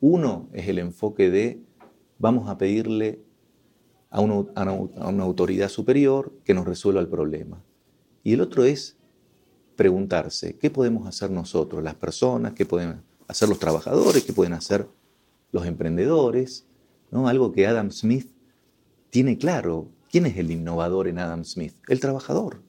Uno 0.00 0.50
es 0.52 0.68
el 0.68 0.78
enfoque 0.78 1.30
de 1.30 1.62
vamos 2.18 2.50
a 2.50 2.58
pedirle 2.58 3.18
a 4.12 4.20
una, 4.20 5.22
autoridad 5.22 5.70
superior 5.70 6.32
que 6.44 6.52
nos 6.52 6.66
resuelva 6.66 7.00
el 7.00 7.08
problema. 7.08 7.62
Y 8.22 8.34
el 8.34 8.42
otro 8.42 8.64
es 8.64 8.96
preguntarse, 9.74 10.58
¿qué 10.58 10.70
podemos 10.70 11.08
hacer 11.08 11.30
nosotros, 11.30 11.82
las 11.82 11.94
personas? 11.94 12.52
¿Qué 12.52 12.66
pueden 12.66 13.02
hacer 13.26 13.48
los 13.48 13.58
trabajadores? 13.58 14.22
¿Qué 14.22 14.34
pueden 14.34 14.52
hacer 14.52 14.86
los 15.50 15.66
emprendedores? 15.66 16.66
¿No? 17.10 17.26
Algo 17.26 17.52
que 17.52 17.66
Adam 17.66 17.90
Smith 17.90 18.30
tiene 19.08 19.38
claro. 19.38 19.88
¿Quién 20.10 20.26
es 20.26 20.36
el 20.36 20.50
innovador 20.50 21.08
en 21.08 21.18
Adam 21.18 21.44
Smith? 21.44 21.74
El 21.88 21.98
trabajador. 21.98 22.60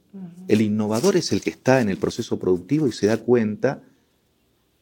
El 0.47 0.62
innovador 0.62 1.17
es 1.17 1.33
el 1.33 1.41
que 1.41 1.50
está 1.50 1.81
en 1.81 1.89
el 1.89 1.97
proceso 1.97 2.39
productivo 2.39 2.88
y 2.88 2.91
se 2.91 3.07
da 3.07 3.17
cuenta, 3.17 3.81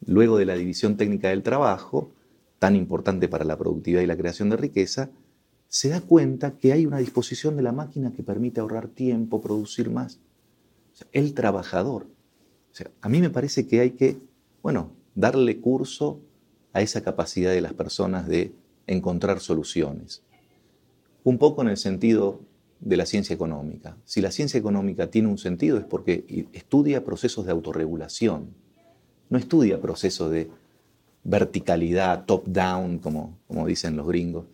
luego 0.05 0.37
de 0.37 0.45
la 0.45 0.55
división 0.55 0.95
técnica 0.95 1.29
del 1.29 1.41
trabajo, 1.41 2.11
tan 2.59 2.75
importante 2.75 3.27
para 3.27 3.45
la 3.45 3.57
productividad 3.57 4.01
y 4.01 4.07
la 4.07 4.17
creación 4.17 4.49
de 4.49 4.57
riqueza, 4.57 5.09
se 5.71 5.87
da 5.87 6.01
cuenta 6.01 6.57
que 6.57 6.73
hay 6.73 6.85
una 6.85 6.97
disposición 6.97 7.55
de 7.55 7.63
la 7.63 7.71
máquina 7.71 8.11
que 8.11 8.23
permite 8.23 8.59
ahorrar 8.59 8.89
tiempo, 8.89 9.39
producir 9.39 9.89
más. 9.89 10.19
el 11.13 11.33
trabajador. 11.33 12.07
a 12.99 13.07
mí 13.07 13.21
me 13.21 13.29
parece 13.29 13.65
que 13.65 13.79
hay 13.79 13.91
que, 13.91 14.17
bueno, 14.61 14.91
darle 15.15 15.61
curso 15.61 16.19
a 16.73 16.81
esa 16.81 17.01
capacidad 17.01 17.51
de 17.51 17.61
las 17.61 17.73
personas 17.73 18.27
de 18.27 18.51
encontrar 18.85 19.39
soluciones. 19.39 20.23
Un 21.23 21.37
poco 21.37 21.61
en 21.61 21.69
el 21.69 21.77
sentido 21.77 22.41
de 22.81 22.97
la 22.97 23.05
ciencia 23.05 23.33
económica. 23.33 23.95
Si 24.03 24.19
la 24.19 24.31
ciencia 24.31 24.59
económica 24.59 25.09
tiene 25.09 25.29
un 25.29 25.37
sentido 25.37 25.77
es 25.77 25.85
porque 25.85 26.49
estudia 26.51 27.05
procesos 27.05 27.45
de 27.45 27.53
autorregulación, 27.53 28.53
no 29.29 29.37
estudia 29.37 29.79
procesos 29.79 30.31
de 30.31 30.49
verticalidad, 31.23 32.25
top-down, 32.25 32.99
como, 32.99 33.37
como 33.47 33.65
dicen 33.65 33.95
los 33.95 34.05
gringos 34.05 34.47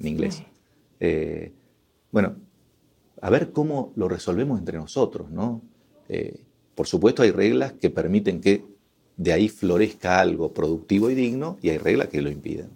en 0.00 0.06
inglés. 0.06 0.42
Eh, 1.00 1.52
bueno, 2.10 2.36
a 3.20 3.30
ver 3.30 3.52
cómo 3.52 3.92
lo 3.96 4.08
resolvemos 4.08 4.58
entre 4.58 4.78
nosotros, 4.78 5.30
¿no? 5.30 5.62
Eh, 6.08 6.40
por 6.74 6.86
supuesto 6.86 7.22
hay 7.22 7.30
reglas 7.30 7.72
que 7.72 7.90
permiten 7.90 8.40
que 8.40 8.64
de 9.16 9.32
ahí 9.32 9.48
florezca 9.48 10.20
algo 10.20 10.52
productivo 10.52 11.10
y 11.10 11.14
digno 11.14 11.58
y 11.60 11.70
hay 11.70 11.78
reglas 11.78 12.08
que 12.08 12.22
lo 12.22 12.30
impiden. 12.30 12.70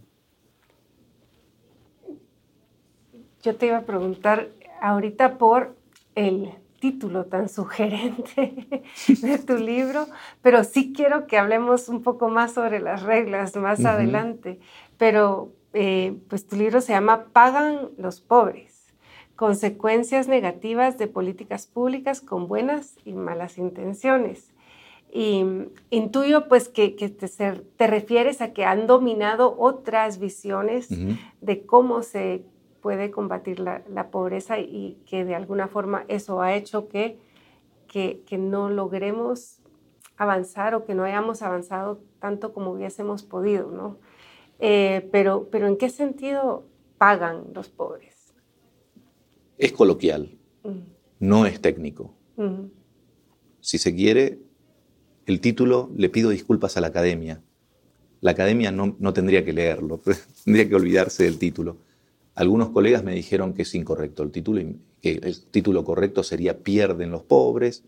Yo 3.43 3.57
te 3.57 3.67
iba 3.67 3.79
a 3.79 3.83
preguntar 3.83 4.51
ahorita 4.81 5.39
por 5.39 5.77
el 6.15 6.51
título 6.81 7.27
tan 7.27 7.49
sugerente 7.49 8.83
de 9.23 9.39
tu 9.39 9.57
libro, 9.57 10.07
pero 10.43 10.65
sí 10.65 10.93
quiero 10.93 11.29
que 11.29 11.39
hablemos 11.39 11.89
un 11.89 12.03
poco 12.03 12.29
más 12.29 12.55
sobre 12.55 12.81
las 12.81 13.03
reglas 13.03 13.57
más 13.57 13.85
adelante. 13.85 14.59
Pero 14.99 15.53
eh, 15.73 16.19
pues 16.29 16.47
tu 16.47 16.57
libro 16.57 16.81
se 16.81 16.93
llama 16.93 17.27
Pagan 17.33 17.91
los 17.97 18.21
pobres, 18.21 18.93
consecuencias 19.37 20.29
negativas 20.29 20.99
de 20.99 21.07
políticas 21.07 21.67
públicas 21.67 22.21
con 22.21 22.49
buenas 22.49 22.97
y 23.05 23.13
malas 23.13 23.59
intenciones. 23.59 24.53
Y 25.15 25.45
intuyo 25.91 26.49
pues 26.49 26.69
que, 26.71 26.89
te, 26.89 27.87
refieres 27.87 28.41
a 28.41 28.53
que 28.53 28.65
han 28.65 28.87
dominado 28.87 29.55
otras 29.59 30.19
visiones 30.19 30.89
de 31.43 31.67
cómo 31.67 32.03
se 32.03 32.45
puede 32.81 33.11
combatir 33.11 33.61
la, 33.61 34.09
pobreza 34.11 34.59
y 34.59 34.99
que 35.07 35.25
de 35.25 35.35
alguna 35.35 35.69
forma 35.69 36.05
eso 36.09 36.41
ha 36.41 36.55
hecho 36.55 36.89
que, 36.89 37.19
que, 37.89 38.23
que 38.27 38.39
no 38.39 38.71
logremos 38.71 39.59
avanzar 40.17 40.75
o 40.75 40.85
que 40.85 40.95
no 40.95 41.05
hayamos 41.05 41.43
avanzado 41.43 42.01
tanto 42.19 42.53
como 42.53 42.71
hubiésemos 42.71 43.23
podido, 43.23 43.71
¿no? 43.71 43.99
Eh, 44.65 45.09
pero, 45.11 45.49
pero 45.51 45.67
¿en 45.67 45.77
qué 45.77 45.91
sentido 45.91 46.63
pagan 46.97 47.47
los 47.53 47.69
pobres? 47.69 48.15
Es 49.59 49.73
coloquial, 49.73 50.39
no 51.19 51.47
es 51.47 51.61
técnico. 51.61 52.15
Si 53.61 53.79
se 53.79 53.93
quiere, 53.93 54.39
el 55.27 55.41
título 55.41 55.91
le 55.97 56.09
pido 56.09 56.31
disculpas 56.31 56.77
a 56.77 56.81
la 56.81 56.87
academia. 56.87 57.43
La 58.21 58.31
academia 58.31 58.71
no, 58.71 58.95
no 59.01 59.13
tendría 59.13 59.45
que 59.45 59.53
leerlo, 59.53 60.01
tendría 60.45 60.69
que 60.69 60.77
olvidarse 60.77 61.25
del 61.25 61.39
título. 61.39 61.79
Algunos 62.37 62.71
colegas 62.71 63.03
me 63.03 63.17
dijeron 63.17 63.55
que 63.55 63.63
es 63.63 63.75
incorrecto 63.75 64.23
el 64.23 64.31
título, 64.31 64.63
que 65.01 65.11
el 65.11 65.45
título 65.47 65.83
correcto 65.83 66.23
sería 66.23 66.59
Pierden 66.59 67.11
los 67.11 67.25
pobres. 67.25 67.83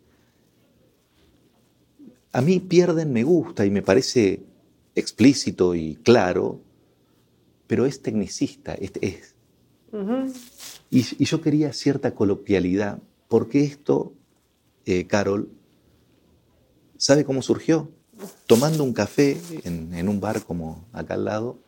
A 2.33 2.41
mí 2.41 2.59
pierden 2.59 3.13
me 3.13 3.23
gusta 3.23 3.65
y 3.65 3.71
me 3.71 3.83
parece 3.83 4.43
explícito 4.95 5.75
y 5.75 5.97
claro, 5.97 6.61
pero 7.67 7.87
es 7.87 8.03
tecnicista. 8.03 8.75
Es, 8.75 9.35
y, 10.91 11.25
yo 11.25 11.41
quería 11.41 11.73
cierta 11.73 12.15
coloquialidad, 12.15 12.99
porque 13.29 13.65
esto, 13.65 14.13
eh, 14.87 15.07
Carol, 15.07 15.49
¿sabe 16.97 17.25
cómo 17.25 17.43
surgió? 17.43 17.91
Tomando 18.47 18.85
un 18.85 18.93
café 18.93 19.41
en, 19.65 20.09
un 20.09 20.21
bar 20.21 20.43
como 20.43 20.85
acá 20.93 21.15
al 21.15 21.25
lado, 21.25 21.59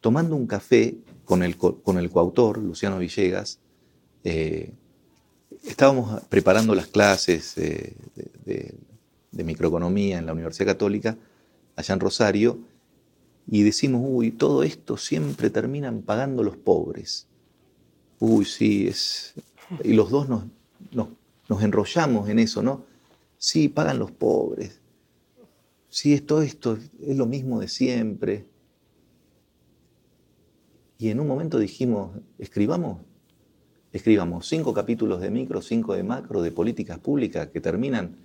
tomando 0.00 0.36
un 0.36 0.46
café 0.46 0.96
con 1.24 1.42
el, 1.42 1.56
con 1.56 1.98
el 1.98 2.10
coautor, 2.10 2.58
Luciano 2.58 2.98
Villegas, 2.98 3.60
eh, 4.24 4.72
estábamos 5.64 6.22
preparando 6.24 6.74
las 6.74 6.86
clases 6.86 7.54
de, 7.54 7.94
de, 8.44 9.44
microeconomía 9.44 10.18
en 10.18 10.26
la 10.26 10.32
Universidad 10.32 10.66
Católica, 10.66 11.16
allá 11.80 11.94
en 11.94 12.00
Rosario, 12.00 12.58
y 13.46 13.62
decimos, 13.62 14.02
uy, 14.04 14.30
todo 14.30 14.62
esto 14.62 14.96
siempre 14.96 15.50
terminan 15.50 16.02
pagando 16.02 16.42
los 16.42 16.56
pobres. 16.56 17.26
Uy, 18.20 18.44
sí, 18.44 18.86
es... 18.86 19.34
Y 19.82 19.92
los 19.92 20.10
dos 20.10 20.28
nos, 20.28 20.44
nos, 20.92 21.62
enrollamos 21.62 22.28
en 22.28 22.38
eso, 22.38 22.62
¿no? 22.62 22.84
Sí, 23.38 23.68
pagan 23.68 23.98
los 23.98 24.10
pobres. 24.10 24.80
Sí, 25.88 26.12
esto, 26.12 26.42
esto 26.42 26.78
es 27.00 27.16
lo 27.16 27.26
mismo 27.26 27.60
de 27.60 27.68
siempre. 27.68 28.46
Y 30.98 31.08
en 31.08 31.18
un 31.18 31.26
momento 31.26 31.58
dijimos, 31.58 32.16
escribamos, 32.38 33.00
escribamos 33.92 34.46
cinco 34.46 34.74
capítulos 34.74 35.20
de 35.20 35.30
micro, 35.30 35.62
cinco 35.62 35.94
de 35.94 36.02
macro, 36.02 36.42
de 36.42 36.52
políticas 36.52 36.98
públicas 36.98 37.48
que 37.48 37.60
terminan 37.60 38.16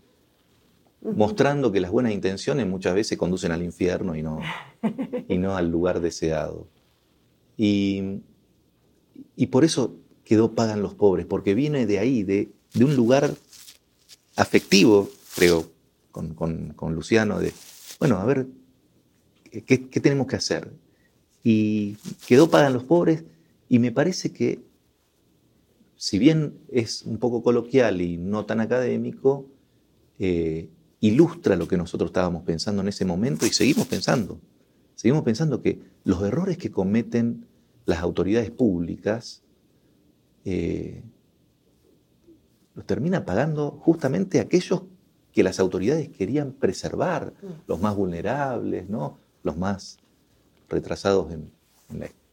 mostrando 1.13 1.71
que 1.71 1.79
las 1.79 1.91
buenas 1.91 2.13
intenciones 2.13 2.65
muchas 2.67 2.95
veces 2.95 3.17
conducen 3.17 3.51
al 3.51 3.61
infierno 3.61 4.15
y 4.15 4.23
no, 4.23 4.39
y 5.27 5.37
no 5.37 5.55
al 5.55 5.69
lugar 5.69 5.99
deseado. 5.99 6.67
Y, 7.57 8.21
por 9.51 9.63
eso 9.63 9.95
quedó 10.23 10.53
Pagan 10.53 10.81
los 10.81 10.95
pobres, 10.95 11.25
porque 11.25 11.53
viene 11.53 11.85
de 11.85 11.99
ahí, 11.99 12.23
de, 12.23 12.49
un 12.79 12.95
lugar 12.95 13.33
afectivo, 14.35 15.09
creo, 15.35 15.69
con, 16.11 16.95
Luciano, 16.95 17.39
de, 17.39 17.53
bueno, 17.99 18.17
a 18.17 18.25
ver, 18.25 18.47
¿qué, 19.65 19.77
tenemos 19.77 20.27
que 20.27 20.35
hacer? 20.35 20.71
Y 21.43 21.97
quedó 22.27 22.49
Pagan 22.49 22.73
los 22.73 22.83
pobres 22.83 23.23
y 23.69 23.79
me 23.79 23.91
parece 23.91 24.33
que, 24.33 24.59
si 25.95 26.19
bien 26.19 26.57
es 26.69 27.03
un 27.03 27.19
poco 27.19 27.43
coloquial 27.43 28.01
y 28.01 28.17
no 28.17 28.45
tan 28.45 28.59
académico, 28.59 29.45
eh, 30.19 30.69
ilustra 31.07 31.55
lo 31.55 31.67
que 31.67 31.77
nosotros 31.77 32.09
estábamos 32.09 32.43
pensando 32.43 32.81
en 32.81 32.87
ese 32.87 33.05
momento 33.05 33.45
y 33.45 33.49
seguimos 33.49 33.87
pensando. 33.87 34.39
Seguimos 34.95 35.23
pensando 35.23 35.61
que 35.61 35.81
los 36.03 36.21
errores 36.23 36.57
que 36.57 36.71
cometen 36.71 37.47
las 37.85 37.99
autoridades 37.99 38.49
públicas 38.51 39.43
eh, 40.45 41.03
los 42.75 42.85
termina 42.85 43.25
pagando 43.25 43.71
justamente 43.71 44.39
aquellos 44.39 44.83
que 45.31 45.43
las 45.43 45.59
autoridades 45.59 46.09
querían 46.09 46.53
preservar, 46.53 47.33
mm. 47.41 47.47
los 47.67 47.81
más 47.81 47.95
vulnerables, 47.95 48.89
¿no? 48.89 49.17
los 49.43 49.57
más 49.57 49.97
retrasados 50.69 51.31
en, 51.31 51.51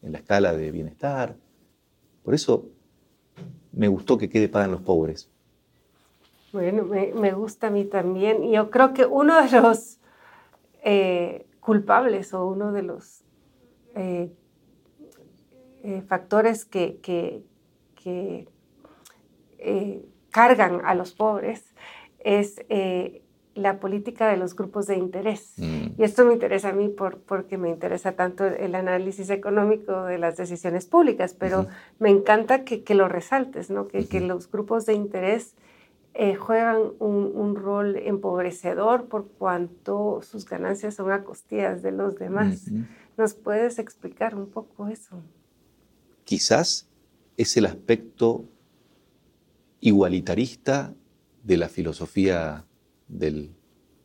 la, 0.02 0.18
escala 0.18 0.52
de 0.52 0.70
bienestar. 0.70 1.36
Por 2.22 2.34
eso 2.34 2.68
me 3.72 3.88
gustó 3.88 4.18
que 4.18 4.28
quede 4.28 4.48
pagan 4.48 4.70
los 4.70 4.82
pobres, 4.82 5.28
bueno, 6.52 6.84
me, 6.84 7.32
gusta 7.32 7.68
a 7.68 7.70
mí 7.70 7.84
también. 7.84 8.50
Yo 8.50 8.70
creo 8.70 8.92
que 8.92 9.06
uno 9.06 9.42
de 9.42 9.60
los 9.60 9.98
eh, 10.84 11.46
culpables 11.60 12.34
o 12.34 12.46
uno 12.46 12.72
de 12.72 12.82
los 12.82 13.24
eh, 13.94 14.30
eh, 15.82 16.02
factores 16.06 16.64
que, 16.64 16.98
que 17.02 17.44
cargan 20.30 20.80
a 20.84 20.94
los 20.94 21.12
pobres 21.12 21.64
es 22.18 22.56
la 23.54 23.80
política 23.80 24.28
de 24.28 24.36
los 24.36 24.56
grupos 24.56 24.86
de 24.86 24.96
interés. 24.96 25.54
Mm. 25.58 26.00
Y 26.00 26.04
esto 26.04 26.24
me 26.24 26.32
interesa 26.32 26.70
a 26.70 26.72
mí 26.72 26.88
por, 26.88 27.18
porque 27.18 27.58
me 27.58 27.68
interesa 27.68 28.12
tanto 28.12 28.46
el 28.46 28.74
análisis 28.74 29.30
económico 29.30 30.04
de 30.04 30.18
las 30.18 30.36
decisiones 30.36 30.86
públicas, 30.86 31.34
pero 31.34 31.66
me 31.98 32.10
encanta 32.10 32.64
que, 32.64 32.82
que, 32.82 32.94
lo 32.94 33.08
resaltes, 33.08 33.70
¿no? 33.70 33.88
que, 33.88 34.06
que 34.06 34.20
los 34.20 34.50
grupos 34.50 34.86
de 34.86 34.94
interés 34.94 35.54
eh, 36.14 36.34
juegan 36.34 36.92
un, 36.98 37.32
un, 37.34 37.56
rol 37.56 37.96
empobrecedor 37.96 39.06
por 39.08 39.28
cuanto 39.28 40.20
sus 40.22 40.44
ganancias 40.44 40.94
son 40.94 41.10
a 41.10 41.24
costillas 41.24 41.82
de 41.82 41.92
los 41.92 42.18
demás. 42.18 42.70
¿Nos 43.16 43.34
puedes 43.34 43.78
explicar 43.78 44.34
un 44.34 44.48
poco 44.48 44.88
eso? 44.88 45.22
Quizás 46.24 46.88
es 47.36 47.56
el 47.56 47.66
aspecto 47.66 48.44
igualitarista 49.80 50.94
de 51.42 51.56
la 51.56 51.68
filosofía 51.68 52.64
de 53.08 53.50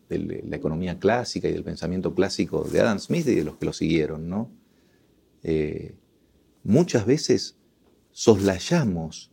la 0.09 0.55
economía 0.55 0.99
clásica 0.99 1.47
y 1.47 1.53
del 1.53 1.63
pensamiento 1.63 2.13
clásico 2.13 2.63
de 2.63 2.79
Adam 2.79 2.99
Smith 2.99 3.27
y 3.27 3.35
de 3.35 3.43
los 3.43 3.57
que 3.57 3.65
lo 3.65 3.73
siguieron, 3.73 4.27
¿no? 4.29 4.49
Eh, 5.43 5.93
muchas 6.63 7.05
veces 7.05 7.57
soslayamos 8.11 9.31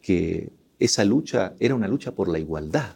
que 0.00 0.50
esa 0.78 1.04
lucha 1.04 1.54
era 1.58 1.74
una 1.74 1.88
lucha 1.88 2.12
por 2.12 2.28
la 2.28 2.38
igualdad. 2.38 2.94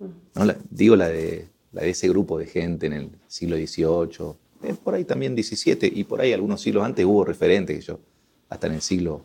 ¿no? 0.00 0.52
digo 0.70 0.96
la 0.96 1.08
de, 1.08 1.48
la 1.72 1.82
de 1.82 1.90
ese 1.90 2.08
grupo 2.08 2.38
de 2.38 2.46
gente 2.46 2.86
en 2.86 2.92
el 2.92 3.10
siglo 3.26 3.56
XVIII, 3.56 4.34
eh, 4.64 4.74
por 4.82 4.94
ahí 4.94 5.04
también 5.04 5.36
XVII, 5.36 5.92
y 5.94 6.04
por 6.04 6.20
ahí 6.20 6.32
algunos 6.32 6.60
siglos 6.60 6.84
antes 6.84 7.04
hubo 7.04 7.24
referentes, 7.24 7.84
yo, 7.86 8.00
hasta 8.48 8.66
en 8.66 8.74
el 8.74 8.80
siglo 8.80 9.24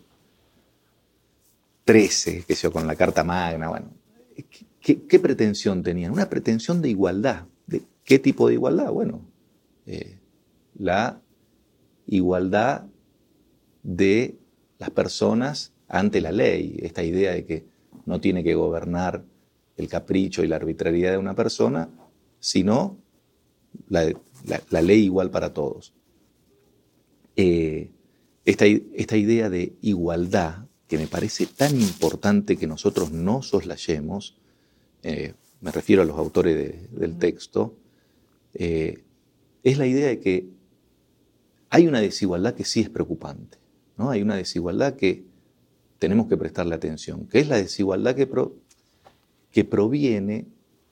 XIII, 1.87 2.43
que 2.43 2.53
yo, 2.53 2.71
con 2.71 2.85
la 2.85 2.95
Carta 2.95 3.23
Magna, 3.23 3.69
bueno, 3.69 3.89
¿Qué, 4.81 5.19
pretensión 5.19 5.83
tenían? 5.83 6.13
Una 6.13 6.29
pretensión 6.29 6.81
de 6.81 6.89
igualdad. 6.89 7.45
¿De 7.65 7.81
qué 8.05 8.19
tipo 8.19 8.47
de 8.47 8.53
igualdad? 8.53 8.89
Bueno, 8.91 9.21
eh, 9.85 10.17
la 10.75 11.19
igualdad 12.05 12.85
de 13.83 14.37
las 14.77 14.89
personas 14.91 15.73
ante 15.89 16.21
la 16.21 16.31
ley. 16.31 16.77
Esta 16.81 17.03
idea 17.03 17.33
de 17.33 17.45
que 17.45 17.65
no 18.07 18.19
tiene 18.19 18.43
que 18.43 18.55
gobernar 18.55 19.23
el 19.75 19.87
capricho 19.87 20.43
y 20.43 20.47
la 20.47 20.55
arbitrariedad 20.55 21.11
de 21.11 21.17
una 21.17 21.35
persona, 21.35 21.89
sino 22.39 22.97
la, 23.89 24.11
ley 24.81 25.03
igual 25.03 25.29
para 25.29 25.53
todos. 25.53 25.93
Eh, 27.35 27.91
esta, 28.45 28.65
esta 28.65 29.17
idea 29.17 29.49
de 29.49 29.73
igualdad, 29.81 30.65
que 30.87 30.97
me 30.97 31.07
parece 31.07 31.45
tan 31.45 31.79
importante 31.79 32.55
que 32.55 32.65
nosotros 32.65 33.11
no 33.11 33.43
soslayemos, 33.43 34.37
eh, 35.03 35.33
me 35.59 35.71
refiero 35.71 36.01
a 36.01 36.05
los 36.05 36.17
autores 36.17 36.89
del 36.91 37.17
texto, 37.17 37.75
eh, 38.53 39.03
es 39.63 39.77
la 39.77 39.85
idea 39.85 40.07
de 40.07 40.19
que 40.19 40.47
hay 41.69 41.87
una 41.87 41.99
desigualdad 41.99 42.55
que 42.55 42.63
sí 42.63 42.79
es 42.79 42.89
preocupante, 42.89 43.57
¿no? 43.97 44.09
Hay 44.11 44.21
una 44.21 44.37
desigualdad 44.37 44.95
que 44.95 45.25
tenemos 45.99 46.27
que 46.27 46.37
prestarle 46.37 46.75
atención, 46.75 47.27
que 47.27 47.39
es 47.39 47.47
la 47.47 47.57
desigualdad 47.57 48.15
que, 48.15 48.29
que 49.51 49.63
proviene, 49.63 50.45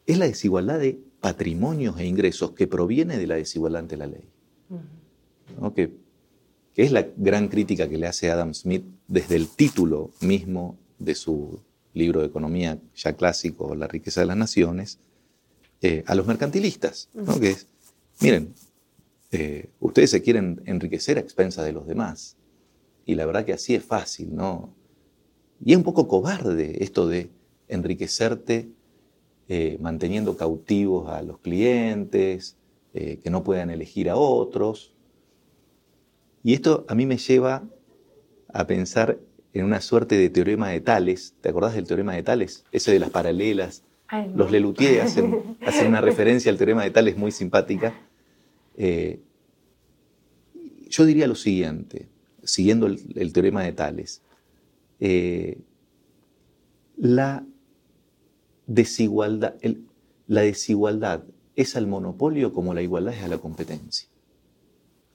es 0.05 0.17
la 0.17 0.25
desigualdad 0.25 0.79
de 0.79 1.00
patrimonios 1.19 2.00
e 2.00 2.05
ingresos 2.05 2.51
que 2.51 2.67
proviene 2.67 3.17
de 3.17 3.27
la 3.27 3.35
desigualdad 3.35 3.81
ante 3.81 3.97
la 3.97 4.07
ley. 4.07 4.29
que, 5.74 5.91
que 6.74 6.83
es 6.83 6.91
la 6.91 7.07
gran 7.17 7.48
crítica 7.48 7.87
que 7.87 7.98
le 7.98 8.07
hace 8.07 8.29
Adam 8.29 8.53
Smith 8.53 8.83
desde 9.07 9.35
el 9.35 9.48
título 9.48 10.11
mismo 10.22 10.77
de 11.00 11.15
su 11.15 11.59
libro 11.94 12.22
de 12.22 12.27
economía 12.27 12.79
ya 12.96 13.13
clásico, 13.13 13.74
La 13.75 13.87
riqueza 13.87 14.22
de 14.22 14.27
las 14.27 14.37
naciones, 14.37 15.00
eh, 15.81 16.03
a 16.05 16.15
los 16.15 16.27
mercantilistas, 16.27 17.09
¿no? 17.13 17.39
que 17.39 17.51
es, 17.51 17.68
miren, 18.22 18.53
eh, 19.31 19.70
ustedes 19.79 20.11
se 20.11 20.22
quieren 20.22 20.61
enriquecer 20.65 21.18
a 21.18 21.22
expensas 21.22 21.65
de 21.65 21.74
los 21.74 21.87
demás, 21.87 22.35
y 23.05 23.15
la 23.15 23.25
verdad 23.25 23.46
que 23.46 23.53
así 23.53 23.75
es 23.75 23.83
fácil, 23.83 24.35
¿no? 24.35 24.74
Y 25.63 25.72
es 25.72 25.77
un 25.77 25.83
poco 25.83 26.07
cobarde 26.07 26.83
esto 26.83 27.07
de 27.07 27.29
enriquecerte 27.68 28.70
eh, 29.48 29.77
manteniendo 29.79 30.37
cautivos 30.37 31.09
a 31.09 31.22
los 31.22 31.39
clientes, 31.39 32.57
que 32.94 33.29
no 33.29 33.44
puedan 33.44 33.70
elegir 33.70 34.09
a 34.09 34.15
otros. 34.15 34.94
Y 36.44 36.53
esto 36.53 36.85
a 36.87 36.96
mí 36.96 37.05
me 37.05 37.18
lleva 37.18 37.63
a 38.53 38.68
pensar 38.68 39.20
en 39.55 39.65
una 39.65 39.81
suerte 39.81 40.18
de 40.18 40.29
teorema 40.29 40.70
de 40.70 40.81
Tales. 40.81 41.33
¿Te 41.41 41.50
acordás 41.50 41.74
del 41.74 41.87
teorema 41.87 42.13
de 42.13 42.24
Tales? 42.24 42.65
Ese 42.72 42.91
de 42.91 43.00
las 43.00 43.09
paralelas. 43.09 43.83
Los 44.35 44.51
Lelutier 44.51 45.01
hacen, 45.01 45.87
una 45.87 46.01
referencia 46.01 46.51
al 46.51 46.57
teorema 46.57 46.83
de 46.83 46.91
Tales 46.91 47.18
muy 47.18 47.31
simpática. 47.31 47.94
Eh, 48.77 49.22
yo 50.89 51.05
diría 51.05 51.25
lo 51.25 51.35
siguiente, 51.35 52.07
siguiendo 52.44 52.85
el, 52.85 53.33
teorema 53.33 53.63
de 53.63 53.72
Tales. 53.72 54.22
Eh, 55.00 55.60
la 56.98 57.46
desigualdad, 58.68 59.55
la 60.27 60.42
desigualdad 60.42 61.24
es 61.55 61.75
al 61.75 61.88
monopolio 61.88 62.53
como 62.53 62.74
la 62.74 62.81
igualdad 62.81 63.14
es 63.14 63.24
a 63.24 63.27
la 63.27 63.38
competencia. 63.38 64.10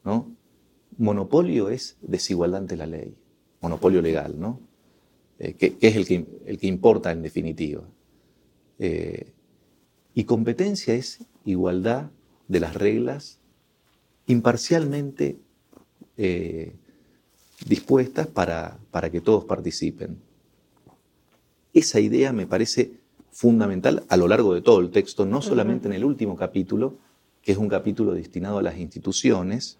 ¿no? 0.05 0.35
Monopolio 0.99 1.71
es 1.71 1.97
desigualdad 2.03 2.61
ante 2.61 2.77
la 2.77 2.87
ley 2.87 3.14
monopolio 3.61 4.01
legal, 4.01 4.38
¿no? 4.38 4.61
Eh, 5.38 5.55
que, 5.55 5.77
es 5.81 5.97
el 5.97 6.07
que, 6.07 6.27
el 6.47 6.59
que, 6.59 6.66
importa 6.66 7.12
en 7.12 7.23
definitiva. 7.23 7.83
Eh, 8.79 9.33
y 10.14 10.25
competencia 10.25 10.95
es 10.95 11.25
igualdad 11.45 12.11
de 12.49 12.61
las 12.61 12.75
reglas 12.75 13.38
imparcialmente 14.27 15.38
dispuestas 17.66 18.27
para, 18.27 18.79
para 18.90 19.11
que 19.11 19.20
todos 19.20 19.44
participen. 19.44 20.18
Esa 21.73 22.01
idea 22.01 22.33
me 22.33 22.46
parece 22.46 22.92
fundamental 23.31 24.05
a 24.09 24.16
lo 24.16 24.29
largo 24.29 24.55
de 24.55 24.61
todo 24.61 24.81
el 24.81 24.90
texto, 24.90 25.25
no 25.25 25.40
solamente 25.40 25.87
en 25.87 25.94
el 25.94 26.05
último 26.05 26.37
capítulo, 26.37 26.94
que 27.42 27.53
es 27.53 27.59
un 27.59 27.68
capítulo 27.68 28.12
destinado 28.12 28.59
a 28.59 28.62
las 28.62 28.77
instituciones, 28.77 29.79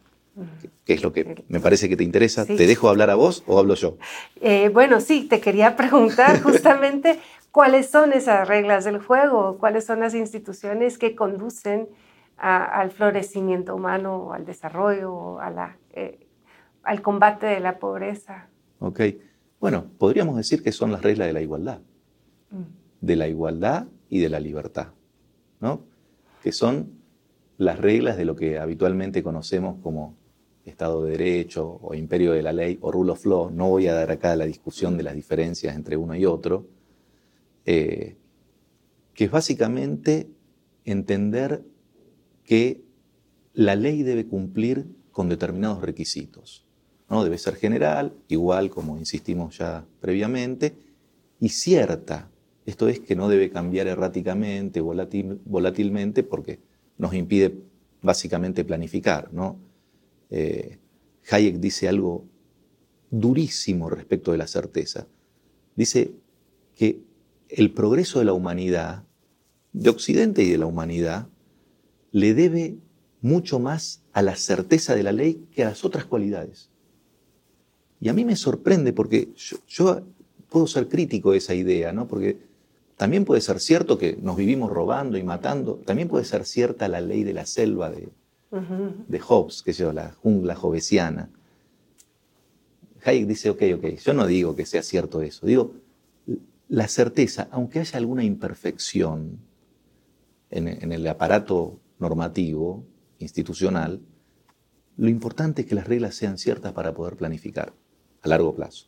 que 0.85 0.95
es 0.95 1.03
lo 1.03 1.13
que 1.13 1.45
me 1.49 1.61
parece 1.61 1.89
que 1.89 1.97
te 1.97 2.05
interesa. 2.05 2.47
¿Te 2.47 2.67
dejo 2.67 2.89
hablar 2.89 3.11
a 3.11 3.17
vos 3.17 3.43
o 3.47 3.59
hablo 3.59 3.75
yo? 3.75 3.97
Eh, 4.41 4.71
bueno, 4.73 5.01
sí, 5.01 5.27
te 5.29 5.41
quería 5.41 5.77
preguntar 5.77 6.41
justamente 6.43 7.19
cuáles 7.51 7.91
son 7.91 8.13
esas 8.13 8.47
reglas 8.47 8.85
del 8.85 8.99
juego, 8.99 9.59
cuáles 9.59 9.85
son 9.85 10.01
las 10.01 10.15
instituciones 10.15 10.99
que 10.99 11.15
conducen 11.15 11.89
al 12.39 12.91
florecimiento 12.91 13.75
humano, 13.75 14.33
al 14.33 14.47
desarrollo, 14.47 15.41
a 15.41 15.51
la, 15.51 15.77
eh, 15.93 16.27
al 16.83 17.03
combate 17.03 17.47
de 17.47 17.61
la 17.61 17.79
pobreza. 17.79 18.49
Ok, 18.79 19.01
bueno, 19.61 19.87
podríamos 19.99 20.37
decir 20.37 20.63
que 20.63 20.73
son 20.73 20.93
las 20.93 21.03
reglas 21.03 21.27
de 21.29 21.33
la 21.33 21.43
igualdad, 21.43 21.81
mm. 22.51 22.63
de 23.01 23.17
la 23.17 23.29
igualdad 23.29 23.87
y 24.09 24.21
de 24.21 24.29
la 24.29 24.41
libertad, 24.41 24.89
¿no? 25.61 25.85
Que 26.43 26.53
son 26.53 26.93
las 27.59 27.79
reglas 27.79 28.17
de 28.17 28.25
lo 28.25 28.37
que 28.37 28.59
habitualmente 28.59 29.23
conocemos 29.23 29.77
como 29.83 30.17
Estado 30.65 31.05
de 31.05 31.13
Derecho 31.13 31.79
o 31.83 31.95
Imperio 31.95 32.33
de 32.33 32.43
la 32.43 32.53
Ley 32.53 32.79
o 32.81 32.91
Rule 32.91 33.13
of 33.13 33.27
Law, 33.27 33.51
no 33.51 33.69
voy 33.69 33.87
a 33.87 33.95
dar 33.95 34.11
acá 34.11 34.35
la 34.37 34.47
discusión 34.47 34.97
de 34.97 35.03
las 35.03 35.15
diferencias 35.15 35.75
entre 35.75 35.97
uno 35.97 36.15
y 36.15 36.25
otro, 36.25 36.69
eh, 37.67 38.17
que 39.15 39.25
es 39.25 39.31
básicamente 39.31 40.31
entender 40.85 41.63
que 42.45 42.83
la 43.53 43.77
ley 43.77 44.03
debe 44.03 44.27
cumplir 44.27 44.87
con 45.11 45.29
determinados 45.29 45.83
requisitos. 45.83 46.67
¿No? 47.11 47.25
Debe 47.25 47.37
ser 47.37 47.57
general, 47.57 48.15
igual 48.29 48.71
como 48.71 48.97
insistimos 48.97 49.59
ya 49.59 49.85
previamente, 50.01 50.75
y 51.41 51.49
cierta. 51.51 52.31
Esto 52.65 52.89
es 52.89 53.01
que 53.01 53.17
no 53.17 53.29
debe 53.29 53.51
cambiar 53.51 53.89
erráticamente, 53.89 54.81
volátilmente, 54.81 56.23
porque 56.23 56.61
nos 56.99 57.15
impide 57.15 57.59
básicamente 58.01 58.65
planificar. 58.65 59.33
¿no? 59.33 59.59
Eh, 60.31 60.79
Hayek 61.31 61.57
dice 61.57 61.89
algo 61.89 62.25
durísimo 63.11 63.91
respecto 63.91 64.31
de 64.31 64.39
la 64.39 64.47
certeza. 64.47 65.09
Dice 65.75 66.13
que 66.77 67.01
el 67.49 67.73
progreso 67.73 68.21
de 68.21 68.27
la 68.27 68.33
humanidad, 68.33 69.05
de 69.73 69.91
Occidente 69.91 70.43
y 70.43 70.51
de 70.51 70.59
la 70.59 70.67
humanidad, 70.67 71.29
le 72.13 72.35
debe 72.35 72.77
mucho 73.21 73.59
más 73.59 74.03
a 74.13 74.23
la 74.23 74.37
certeza 74.37 74.95
de 74.95 75.03
la 75.03 75.13
ley 75.13 75.47
que 75.53 75.65
a 75.65 75.71
las 75.71 75.85
otras 75.85 76.05
cualidades. 76.05 76.70
Y 78.01 78.09
a 78.09 78.13
mí 78.13 78.25
me 78.25 78.37
sorprende 78.37 78.93
porque 78.93 79.29
yo, 79.69 80.03
puedo 80.49 80.67
ser 80.67 80.89
crítico 80.89 81.33
de 81.33 81.39
esa 81.39 81.55
idea, 81.55 81.93
¿no? 81.93 82.09
Porque 82.09 82.39
también 82.97 83.25
puede 83.25 83.41
ser 83.41 83.61
cierto 83.61 83.99
que 83.99 84.19
nos 84.21 84.37
vivimos 84.37 84.71
robando 84.71 85.17
y 85.17 85.23
matando, 85.23 85.77
también 85.87 86.09
puede 86.09 86.25
ser 86.25 86.45
cierta 86.45 86.89
la 86.89 87.01
ley 87.01 87.25
de 87.25 87.33
la 87.33 87.47
selva 87.47 87.91
de, 87.91 88.09
de 89.09 89.21
Hobbes, 89.21 89.63
que 89.63 89.71
es 89.71 89.81
la 89.81 90.13
jungla 90.13 90.55
jovesiana. 90.55 91.31
Hayek 93.05 93.27
dice, 93.27 93.51
ok, 93.51 93.63
ok, 93.77 93.87
yo 93.99 94.13
no 94.13 94.27
digo 94.27 94.55
que 94.55 94.67
sea 94.67 94.83
cierto 94.83 95.23
eso, 95.23 95.47
digo, 95.47 95.73
la 96.69 96.87
certeza, 96.89 97.49
aunque 97.51 97.81
haya 97.81 97.99
alguna 97.99 98.23
imperfección 98.23 99.41
en, 100.51 100.93
el 100.93 101.07
aparato 101.07 101.81
normativo, 101.99 102.85
institucional, 103.19 104.01
lo 104.97 105.09
importante 105.09 105.63
es 105.63 105.69
que 105.69 105.75
las 105.75 105.87
reglas 105.87 106.15
sean 106.15 106.39
ciertas 106.39 106.73
para 106.73 106.95
poder 106.95 107.17
planificar 107.17 107.73
a 108.23 108.29
largo 108.29 108.55
plazo. 108.55 108.87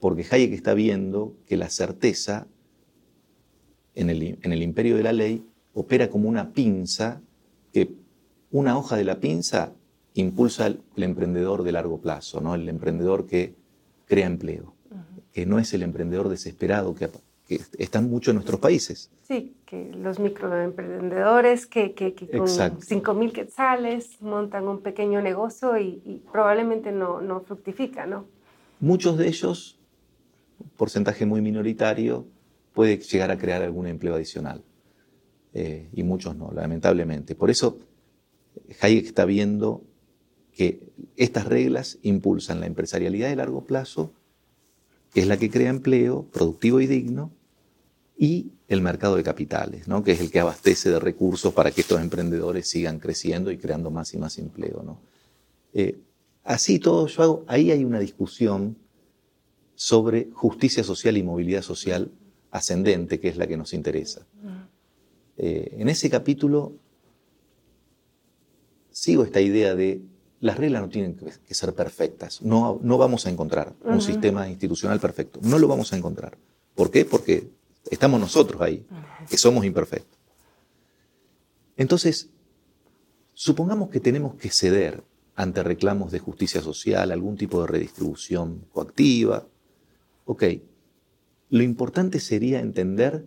Porque 0.00 0.26
Hayek 0.30 0.52
está 0.52 0.74
viendo 0.74 1.34
que 1.46 1.56
la 1.56 1.70
certeza 1.70 2.46
en 3.94 4.10
el, 4.10 4.38
en 4.42 4.52
el 4.52 4.62
imperio 4.62 4.96
de 4.96 5.02
la 5.02 5.12
ley 5.12 5.44
opera 5.74 6.08
como 6.08 6.28
una 6.28 6.52
pinza 6.52 7.20
que 7.72 7.92
una 8.50 8.78
hoja 8.78 8.96
de 8.96 9.04
la 9.04 9.20
pinza 9.20 9.72
impulsa 10.14 10.66
el, 10.66 10.80
emprendedor 10.96 11.62
de 11.62 11.72
largo 11.72 12.00
plazo, 12.00 12.40
¿no? 12.40 12.54
el 12.54 12.68
emprendedor 12.68 13.26
que 13.26 13.54
crea 14.06 14.26
empleo, 14.26 14.74
que 15.32 15.46
no 15.46 15.58
es 15.58 15.72
el 15.74 15.82
emprendedor 15.82 16.28
desesperado 16.28 16.94
que, 16.94 17.08
que 17.48 17.60
están 17.78 18.10
mucho 18.10 18.30
en 18.30 18.36
nuestros 18.36 18.60
países. 18.60 19.10
Sí, 19.22 19.56
que 19.64 19.90
los 19.94 20.18
microemprendedores 20.18 21.66
que, 21.66 21.94
que, 21.94 22.12
que 22.12 22.28
con 22.28 22.46
5 22.46 23.14
mil 23.14 23.32
quetzales 23.32 24.20
montan 24.20 24.68
un 24.68 24.82
pequeño 24.82 25.22
negocio 25.22 25.78
y, 25.78 26.22
probablemente 26.30 26.92
no, 26.92 27.22
no 27.22 27.40
fructifica, 27.40 28.06
¿no? 28.06 28.26
Muchos 28.80 29.16
de 29.16 29.28
ellos, 29.28 29.78
porcentaje 30.76 31.24
muy 31.24 31.40
minoritario, 31.40 32.26
puede 32.74 32.98
llegar 32.98 33.30
a 33.30 33.38
crear 33.38 33.62
algún 33.62 33.86
empleo 33.86 34.14
adicional. 34.14 34.62
Eh, 35.54 35.88
y 35.94 36.02
muchos 36.02 36.36
no, 36.36 36.52
lamentablemente. 36.52 37.34
Por 37.34 37.48
eso 37.48 37.78
Hayek 38.82 39.06
está 39.06 39.24
viendo 39.24 39.82
que 40.52 40.82
estas 41.16 41.46
reglas 41.46 41.98
impulsan 42.02 42.60
la 42.60 42.66
empresarialidad 42.66 43.30
de 43.30 43.36
largo 43.36 43.64
plazo, 43.64 44.12
que 45.14 45.20
es 45.20 45.26
la 45.26 45.38
que 45.38 45.48
crea 45.48 45.70
empleo 45.70 46.26
productivo 46.30 46.80
y 46.80 46.86
digno, 46.86 47.32
y 48.18 48.50
el 48.66 48.82
mercado 48.82 49.14
de 49.14 49.22
capitales, 49.22 49.86
¿no? 49.86 50.02
que 50.02 50.12
es 50.12 50.20
el 50.20 50.30
que 50.32 50.40
abastece 50.40 50.90
de 50.90 50.98
recursos 50.98 51.54
para 51.54 51.70
que 51.70 51.82
estos 51.82 52.00
emprendedores 52.00 52.68
sigan 52.68 52.98
creciendo 52.98 53.52
y 53.52 53.58
creando 53.58 53.92
más 53.92 54.12
y 54.12 54.18
más 54.18 54.38
empleo. 54.38 54.82
¿no? 54.82 55.00
Eh, 55.72 56.00
así 56.42 56.80
todo, 56.80 57.06
yo 57.06 57.22
hago, 57.22 57.44
ahí 57.46 57.70
hay 57.70 57.84
una 57.84 58.00
discusión 58.00 58.76
sobre 59.76 60.28
justicia 60.32 60.82
social 60.82 61.16
y 61.16 61.22
movilidad 61.22 61.62
social 61.62 62.10
ascendente, 62.50 63.20
que 63.20 63.28
es 63.28 63.36
la 63.36 63.46
que 63.46 63.56
nos 63.56 63.72
interesa. 63.72 64.26
Eh, 65.36 65.76
en 65.78 65.88
ese 65.88 66.10
capítulo 66.10 66.72
sigo 68.90 69.22
esta 69.22 69.40
idea 69.40 69.76
de 69.76 70.02
las 70.40 70.56
reglas 70.56 70.82
no 70.82 70.88
tienen 70.88 71.14
que 71.14 71.54
ser 71.54 71.72
perfectas. 71.74 72.42
No, 72.42 72.80
no 72.82 72.98
vamos 72.98 73.26
a 73.26 73.30
encontrar 73.30 73.74
un 73.84 74.00
sistema 74.00 74.48
institucional 74.48 74.98
perfecto. 74.98 75.40
No 75.42 75.58
lo 75.58 75.68
vamos 75.68 75.92
a 75.92 75.96
encontrar. 75.96 76.36
¿Por 76.74 76.90
qué? 76.92 77.04
Porque 77.04 77.57
estamos 77.90 78.20
nosotros 78.20 78.60
ahí, 78.60 78.86
que 79.28 79.38
somos 79.38 79.64
imperfectos. 79.64 80.18
Entonces, 81.76 82.30
supongamos 83.34 83.90
que 83.90 84.00
tenemos 84.00 84.34
que 84.34 84.50
ceder 84.50 85.04
ante 85.36 85.62
reclamos 85.62 86.10
de 86.10 86.18
justicia 86.18 86.60
social, 86.60 87.12
algún 87.12 87.36
tipo 87.36 87.60
de 87.60 87.68
redistribución 87.68 88.66
coactiva. 88.72 89.46
Ok, 90.24 90.44
lo 91.50 91.62
importante 91.62 92.18
sería 92.18 92.58
entender, 92.58 93.24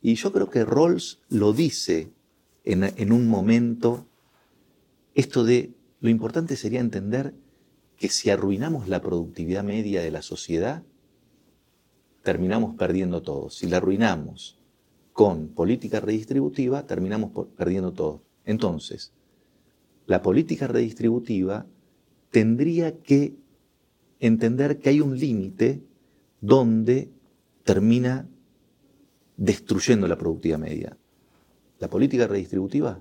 y 0.00 0.14
yo 0.14 0.32
creo 0.32 0.48
que 0.48 0.64
Rawls 0.64 1.20
lo 1.28 1.52
dice 1.52 2.10
en, 2.64 2.84
en 2.84 3.12
un 3.12 3.28
momento 3.28 4.06
esto 5.14 5.44
de 5.44 5.74
lo 6.00 6.08
importante 6.08 6.56
sería 6.56 6.80
entender 6.80 7.34
que 7.96 8.08
si 8.08 8.30
arruinamos 8.30 8.88
la 8.88 9.02
productividad 9.02 9.64
media 9.64 10.00
de 10.00 10.10
la 10.10 10.22
sociedad, 10.22 10.84
terminamos 12.28 12.74
perdiendo 12.74 13.22
todo. 13.22 13.48
Si 13.48 13.66
la 13.68 13.78
arruinamos 13.78 14.58
con 15.14 15.48
política 15.48 15.98
redistributiva, 15.98 16.86
terminamos 16.86 17.30
perdiendo 17.56 17.92
todo. 17.92 18.20
Entonces, 18.44 19.14
la 20.04 20.20
política 20.20 20.66
redistributiva 20.66 21.64
tendría 22.30 22.98
que 22.98 23.32
entender 24.20 24.78
que 24.78 24.90
hay 24.90 25.00
un 25.00 25.18
límite 25.18 25.80
donde 26.42 27.08
termina 27.64 28.28
destruyendo 29.38 30.06
la 30.06 30.18
productividad 30.18 30.58
media. 30.58 30.98
La 31.78 31.88
política 31.88 32.26
redistributiva 32.26 33.00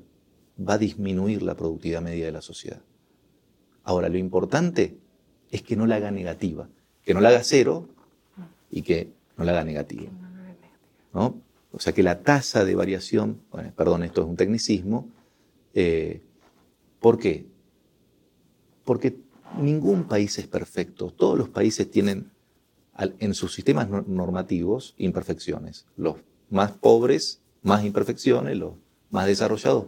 va 0.57 0.73
a 0.75 0.77
disminuir 0.77 1.43
la 1.43 1.57
productividad 1.57 2.01
media 2.01 2.27
de 2.27 2.31
la 2.31 2.41
sociedad. 2.41 2.81
Ahora, 3.83 4.07
lo 4.07 4.17
importante 4.17 4.95
es 5.51 5.63
que 5.63 5.75
no 5.75 5.85
la 5.85 5.97
haga 5.97 6.11
negativa, 6.11 6.69
que 7.03 7.13
no 7.13 7.19
la 7.19 7.27
haga 7.27 7.43
cero 7.43 7.89
y 8.71 8.81
que 8.81 9.16
no 9.37 9.45
la 9.45 9.51
haga 9.51 9.63
negativa. 9.63 10.11
¿no? 11.13 11.41
O 11.71 11.79
sea, 11.79 11.93
que 11.93 12.03
la 12.03 12.21
tasa 12.21 12.65
de 12.65 12.75
variación, 12.75 13.41
perdón, 13.75 14.03
esto 14.03 14.21
es 14.21 14.27
un 14.27 14.35
tecnicismo, 14.35 15.09
eh, 15.73 16.21
¿por 16.99 17.17
qué? 17.19 17.45
Porque 18.83 19.17
ningún 19.59 20.05
país 20.05 20.37
es 20.39 20.47
perfecto, 20.47 21.11
todos 21.11 21.37
los 21.37 21.49
países 21.49 21.89
tienen 21.89 22.31
en 22.97 23.33
sus 23.33 23.53
sistemas 23.53 23.89
normativos 23.89 24.95
imperfecciones. 24.97 25.85
Los 25.97 26.15
más 26.49 26.71
pobres, 26.71 27.41
más 27.61 27.85
imperfecciones, 27.85 28.57
los 28.57 28.73
más 29.11 29.27
desarrollados, 29.27 29.85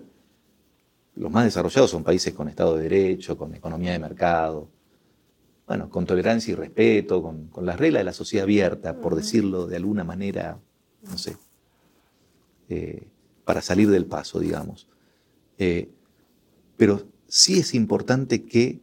los 1.15 1.31
más 1.31 1.45
desarrollados 1.45 1.89
son 1.89 2.03
países 2.03 2.33
con 2.33 2.49
Estado 2.49 2.75
de 2.75 2.83
Derecho, 2.83 3.37
con 3.37 3.55
economía 3.55 3.91
de 3.91 3.99
mercado, 3.99 4.69
bueno, 5.69 5.87
con 5.87 6.07
tolerancia 6.07 6.51
y 6.51 6.55
respeto, 6.55 7.21
con, 7.21 7.51
las 7.63 7.77
reglas 7.79 7.99
de 7.99 8.05
la 8.05 8.13
sociedad 8.13 8.45
abierta, 8.45 8.99
por 8.99 9.15
decirlo 9.15 9.67
de 9.67 9.75
alguna 9.75 10.03
manera, 10.03 10.59
no 11.03 11.15
sé, 11.15 11.37
eh, 12.69 13.07
para 13.45 13.61
salir 13.61 13.87
del 13.91 14.07
paso, 14.07 14.39
digamos. 14.39 14.87
Eh, 15.59 15.91
pero 16.75 17.07
sí 17.27 17.59
es 17.59 17.75
importante 17.75 18.45
que 18.45 18.79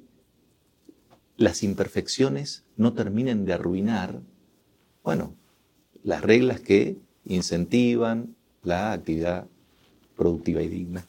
las 1.36 1.64
imperfecciones 1.64 2.62
no 2.76 2.92
terminen 2.92 3.46
de 3.46 3.54
arruinar, 3.54 4.20
bueno, 5.02 5.34
las 6.04 6.22
reglas 6.22 6.60
que 6.60 6.98
incentivan 7.24 8.36
la 8.62 8.92
actividad 8.92 9.48
productiva 10.14 10.62
y 10.62 10.68
digna. 10.68 11.04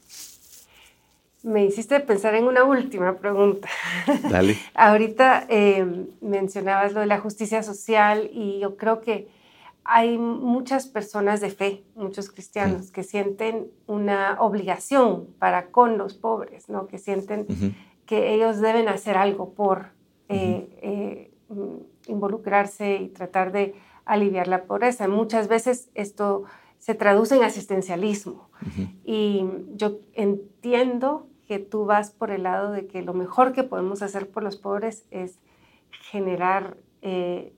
Me 1.43 1.65
hiciste 1.65 1.99
pensar 1.99 2.35
en 2.35 2.45
una 2.45 2.63
última 2.63 3.17
pregunta. 3.17 3.69
Dale. 4.29 4.57
Ahorita 4.73 5.45
eh, 5.49 6.07
mencionabas 6.21 6.93
lo 6.93 7.01
de 7.01 7.05
la 7.05 7.19
justicia 7.19 7.63
social 7.63 8.29
y 8.33 8.59
yo 8.59 8.75
creo 8.75 9.01
que 9.01 9.27
hay 9.87 10.17
muchas 10.17 10.85
personas 10.87 11.39
de 11.39 11.49
fe, 11.49 11.83
muchos 11.95 12.29
cristianos, 12.29 12.91
que 12.91 13.03
sienten 13.03 13.67
una 13.87 14.35
obligación 14.41 15.27
para 15.39 15.67
con 15.67 15.97
los 15.97 16.13
pobres, 16.13 16.67
¿no? 16.67 16.87
que 16.87 16.97
sienten 16.97 17.47
que 18.05 18.33
ellos 18.33 18.59
deben 18.59 18.89
hacer 18.89 19.15
algo 19.15 19.53
por 19.53 19.91
eh, 20.27 20.67
eh, 20.81 21.31
involucrarse 22.07 22.97
y 22.97 23.07
tratar 23.07 23.53
de 23.53 23.75
aliviar 24.03 24.49
la 24.49 24.63
pobreza. 24.63 25.07
Muchas 25.07 25.47
veces 25.47 25.89
esto 25.93 26.43
se 26.87 26.95
traduce 26.95 27.35
en 27.35 27.43
asistencialismo. 27.43 28.49
Y 29.03 29.43
yo 29.75 29.99
entiendo 30.13 31.27
que 31.45 31.59
tú 31.59 31.83
vas 31.83 32.11
por 32.11 32.31
el 32.31 32.43
lado 32.43 32.71
de 32.71 32.87
que 32.87 33.01
lo 33.01 33.13
mejor 33.13 33.51
que 33.51 33.63
podemos 33.63 34.01
hacer 34.01 34.29
por 34.29 34.41
los 34.41 34.55
pobres 34.55 35.03
es 35.11 35.37
generar 36.11 36.77
eh, 37.01 37.51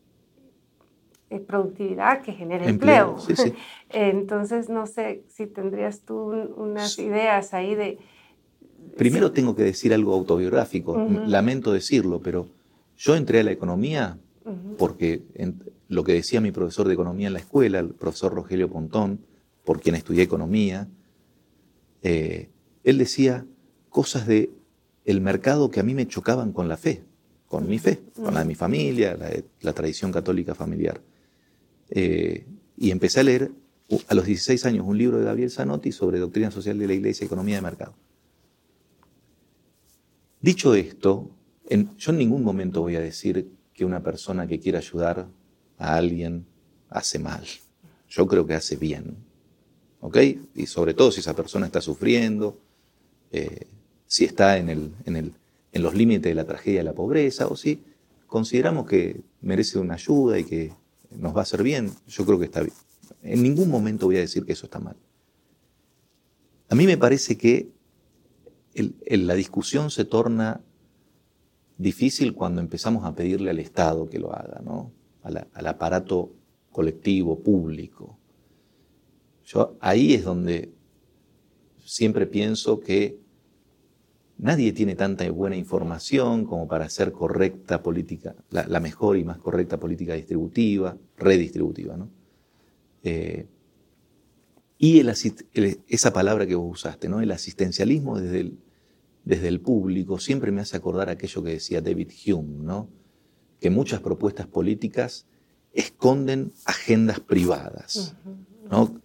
eh, 1.29 1.39
productividad 1.41 2.23
que 2.23 2.33
genere 2.33 2.69
empleo. 2.69 3.17
Entonces, 3.89 4.67
no 4.67 4.87
sé 4.87 5.23
si 5.27 5.45
tendrías 5.45 6.01
tú 6.01 6.31
unas 6.55 6.97
ideas 6.97 7.53
ahí 7.53 7.75
de... 7.75 7.99
Primero 8.97 9.31
tengo 9.31 9.55
que 9.55 9.61
decir 9.61 9.93
algo 9.93 10.15
autobiográfico, 10.15 10.97
lamento 11.27 11.71
decirlo, 11.71 12.19
pero 12.19 12.47
yo 12.97 13.15
entré 13.15 13.41
a 13.41 13.43
la 13.43 13.51
economía 13.51 14.17
porque 14.79 15.21
lo 15.89 16.03
que 16.03 16.13
decía 16.13 16.39
mi 16.39 16.51
profesor 16.51 16.87
de 16.87 16.93
economía 16.93 17.27
en 17.27 17.33
la 17.33 17.39
escuela, 17.39 17.79
el 17.79 17.89
profesor 17.89 18.33
Rogelio 18.33 18.69
Pontón, 18.69 19.25
por 19.65 19.81
quien 19.81 19.95
estudié 19.95 20.23
economía, 20.23 20.87
eh, 22.03 22.49
él 22.83 22.97
decía, 22.99 23.45
cosas 23.89 24.27
de 24.27 24.51
el 25.03 25.19
mercado 25.19 25.71
que 25.71 25.79
a 25.79 25.83
mí 25.83 25.95
me 25.95 26.07
chocaban 26.07 26.53
con 26.53 26.67
la 26.67 26.77
fe, 26.77 27.03
con 27.47 27.67
mi 27.67 27.79
fe, 27.79 28.03
con 28.15 28.35
la 28.35 28.41
de 28.41 28.45
mi 28.45 28.53
familia, 28.53 29.17
la, 29.61 29.73
tradición 29.73 30.11
católica 30.11 30.53
familiar. 30.53 31.01
Eh, 31.89 32.45
y 32.77 32.91
empecé 32.91 33.21
a 33.21 33.23
leer 33.23 33.51
a 34.07 34.13
los 34.13 34.25
16 34.25 34.65
años 34.67 34.85
un 34.85 34.97
libro 34.97 35.17
de 35.17 35.25
Gabriel 35.25 35.49
Zanotti 35.49 35.91
sobre 35.91 36.19
doctrina 36.19 36.51
social 36.51 36.77
de 36.77 36.85
la 36.85 36.93
Iglesia 36.93 37.23
y 37.23 37.25
economía 37.25 37.55
de 37.55 37.61
mercado. 37.63 37.95
Dicho 40.39 40.75
esto, 40.75 41.31
yo 41.97 42.11
en 42.11 42.17
ningún 42.17 42.43
momento 42.43 42.81
voy 42.81 42.95
a 42.95 43.01
decir 43.01 43.49
que 43.73 43.85
una 43.85 44.03
persona 44.03 44.45
que 44.45 44.59
quiera 44.59 44.77
ayudar 44.77 45.27
a 45.79 45.95
alguien 45.95 46.45
hace 46.89 47.17
mal. 47.17 47.43
Yo 48.09 48.27
creo 48.27 48.45
que 48.45 48.53
hace 48.53 48.75
bien. 48.75 49.17
¿Ok? 50.01 50.17
Y 50.55 50.67
sobre 50.67 50.93
todo 50.93 51.11
si 51.11 51.21
esa 51.21 51.35
persona 51.35 51.65
está 51.65 51.81
sufriendo, 51.81 52.59
eh, 53.31 53.65
si 54.05 54.25
está 54.25 54.57
en 54.57 55.33
los 55.73 55.93
límites 55.95 56.29
de 56.29 56.35
la 56.35 56.45
tragedia 56.45 56.79
de 56.79 56.83
la 56.85 56.93
pobreza, 56.93 57.47
o 57.47 57.55
si 57.55 57.83
consideramos 58.27 58.87
que 58.87 59.21
merece 59.41 59.79
una 59.79 59.95
ayuda 59.95 60.37
y 60.37 60.43
que 60.43 60.73
nos 61.11 61.35
va 61.35 61.39
a 61.39 61.43
hacer 61.43 61.63
bien, 61.63 61.91
yo 62.07 62.25
creo 62.25 62.39
que 62.39 62.45
está 62.45 62.61
bien. 62.61 62.75
En 63.23 63.43
ningún 63.43 63.69
momento 63.69 64.05
voy 64.05 64.17
a 64.17 64.21
decir 64.21 64.45
que 64.45 64.53
eso 64.53 64.65
está 64.65 64.79
mal. 64.79 64.95
A 66.69 66.75
mí 66.75 66.85
me 66.85 66.97
parece 66.97 67.37
que 67.37 67.69
la 68.73 69.33
discusión 69.33 69.89
se 69.89 70.05
torna 70.05 70.61
difícil 71.77 72.33
cuando 72.33 72.61
empezamos 72.61 73.05
a 73.05 73.15
pedirle 73.15 73.49
al 73.49 73.59
Estado 73.59 74.09
que 74.09 74.19
lo 74.19 74.33
haga, 74.33 74.61
¿no? 74.63 74.91
Al 75.23 75.67
aparato 75.67 76.31
colectivo, 76.71 77.39
público. 77.39 78.17
Yo 79.45 79.77
ahí 79.79 80.13
es 80.13 80.23
donde 80.23 80.71
siempre 81.83 82.27
pienso 82.27 82.79
que 82.79 83.19
nadie 84.37 84.71
tiene 84.71 84.95
tanta 84.95 85.29
buena 85.31 85.55
información 85.55 86.45
como 86.45 86.67
para 86.67 86.85
hacer 86.85 87.11
correcta 87.11 87.81
política, 87.81 88.35
la, 88.49 88.79
mejor 88.79 89.17
y 89.17 89.23
más 89.23 89.37
correcta 89.39 89.79
política 89.79 90.13
distributiva, 90.13 90.97
redistributiva. 91.17 91.97
¿no? 91.97 92.09
Eh, 93.03 93.47
y 94.77 95.01
esa 95.87 96.13
palabra 96.13 96.47
que 96.47 96.55
vos 96.55 96.79
usaste, 96.79 97.09
¿no? 97.09 97.19
el 97.19 97.31
asistencialismo 97.31 98.19
desde 98.19 98.39
el, 98.39 98.59
desde 99.25 99.47
el 99.47 99.59
público, 99.59 100.19
siempre 100.19 100.51
me 100.51 100.61
hace 100.61 100.77
acordar 100.77 101.09
aquello 101.09 101.43
que 101.43 101.51
decía 101.51 101.81
David 101.81 102.11
Hume, 102.25 102.63
¿no? 102.63 102.98
Que 103.59 103.69
muchas 103.69 104.01
propuestas 104.01 104.47
políticas 104.47 105.25
esconden 105.73 106.51
agendas 106.65 107.19
privadas. 107.19 108.15
¿no? 108.69 109.01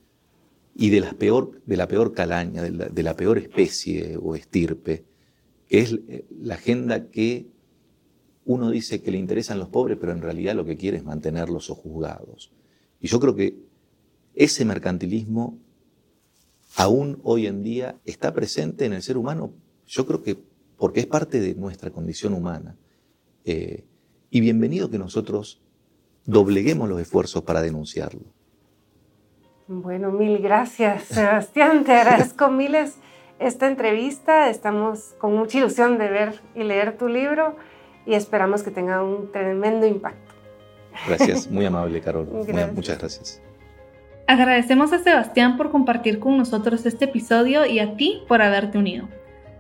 Y 0.75 0.91
de, 0.91 1.01
las 1.01 1.15
peor, 1.15 1.61
de 1.67 1.77
la 1.77 1.89
peor 1.89 2.13
calaña, 2.13 2.63
de 2.63 3.03
la 3.03 3.17
peor 3.17 3.39
especie 3.39 4.17
o 4.21 4.35
estirpe 4.35 5.05
que 5.69 5.81
es 5.81 5.93
eh, 5.93 6.27
la 6.31 6.55
agenda 6.55 7.09
que 7.11 7.47
uno 8.45 8.71
dice 8.71 9.03
que 9.03 9.11
le 9.11 9.19
interesan 9.19 9.59
los 9.59 9.69
pobres, 9.69 9.97
pero 9.99 10.13
en 10.13 10.21
realidad 10.21 10.55
lo 10.55 10.65
que 10.65 10.77
quiere 10.77 10.99
es 10.99 11.05
mantenerlos 11.05 11.67
sojuzgados. 11.67 12.53
Y 13.01 13.09
yo 13.09 13.19
creo 13.21 13.35
que 13.35 13.57
ese 14.35 14.65
mercantilismo 14.65 15.59
aún 16.77 17.21
hoy 17.23 17.47
en 17.47 17.63
día 17.63 17.99
está 18.05 18.35
presente 18.35 18.85
en 18.85 18.93
el 18.93 19.03
ser 19.03 19.17
humano, 19.17 19.53
yo 19.87 20.07
creo 20.07 20.23
que 20.23 20.37
porque 20.77 21.01
es 21.01 21.07
parte 21.07 21.41
de 21.41 21.55
nuestra 21.55 21.91
condición 21.91 22.35
humana. 22.35 22.77
Eh, 23.45 23.85
y 24.35 24.41
bienvenido 24.41 24.91
que 24.91 24.99
nosotros 24.99 25.63
dobleguemos 26.25 26.89
los 26.89 27.01
esfuerzos 27.01 27.45
para 27.45 27.63
denunciarlo. 27.63 28.23
Bueno, 29.69 30.11
mil 30.11 30.39
gracias, 30.41 31.05
Sebastián. 31.05 31.85
Te 31.85 31.93
agradezco 31.93 32.51
miles 32.51 32.97
esta 33.39 33.69
entrevista. 33.69 34.51
Estamos 34.51 35.15
con 35.19 35.37
mucha 35.37 35.59
ilusión 35.59 35.99
de 35.99 36.09
ver 36.09 36.41
y 36.57 36.65
leer 36.65 36.99
tu 36.99 37.07
libro 37.07 37.55
y 38.07 38.15
esperamos 38.15 38.65
que 38.65 38.73
tenga 38.73 39.05
un 39.05 39.31
tremendo 39.31 39.87
impacto. 39.87 40.35
Gracias, 41.07 41.47
muy 41.51 41.65
amable, 41.67 42.01
Carol. 42.01 42.27
muchas 42.75 42.99
gracias. 42.99 43.41
Agradecemos 44.27 44.93
a 44.93 44.99
Sebastián 44.99 45.57
por 45.57 45.71
compartir 45.71 46.19
con 46.19 46.37
nosotros 46.37 46.85
este 46.87 47.05
episodio 47.05 47.67
y 47.67 47.79
a 47.79 47.97
ti 47.97 48.25
por 48.27 48.43
haberte 48.43 48.79
unido. 48.79 49.07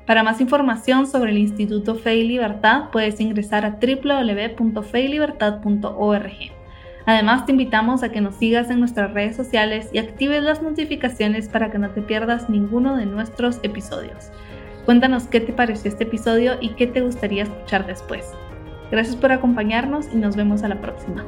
Para 0.06 0.22
más 0.22 0.40
información 0.40 1.06
sobre 1.06 1.30
el 1.30 1.38
Instituto 1.38 1.94
Fe 1.94 2.16
y 2.16 2.28
Libertad 2.28 2.90
puedes 2.92 3.20
ingresar 3.20 3.64
a 3.64 3.78
www.feylibertad.org. 3.80 6.32
Además, 7.06 7.44
te 7.44 7.52
invitamos 7.52 8.02
a 8.02 8.10
que 8.10 8.20
nos 8.20 8.36
sigas 8.36 8.70
en 8.70 8.80
nuestras 8.80 9.12
redes 9.12 9.36
sociales 9.36 9.90
y 9.92 9.98
actives 9.98 10.42
las 10.42 10.62
notificaciones 10.62 11.48
para 11.48 11.70
que 11.70 11.78
no 11.78 11.90
te 11.90 12.02
pierdas 12.02 12.48
ninguno 12.48 12.96
de 12.96 13.06
nuestros 13.06 13.60
episodios. 13.62 14.30
Cuéntanos 14.84 15.26
qué 15.26 15.40
te 15.40 15.52
pareció 15.52 15.90
este 15.90 16.04
episodio 16.04 16.56
y 16.60 16.70
qué 16.70 16.86
te 16.86 17.00
gustaría 17.00 17.44
escuchar 17.44 17.86
después. 17.86 18.32
Gracias 18.90 19.16
por 19.16 19.32
acompañarnos 19.32 20.06
y 20.12 20.16
nos 20.16 20.36
vemos 20.36 20.62
a 20.62 20.68
la 20.68 20.80
próxima. 20.80 21.24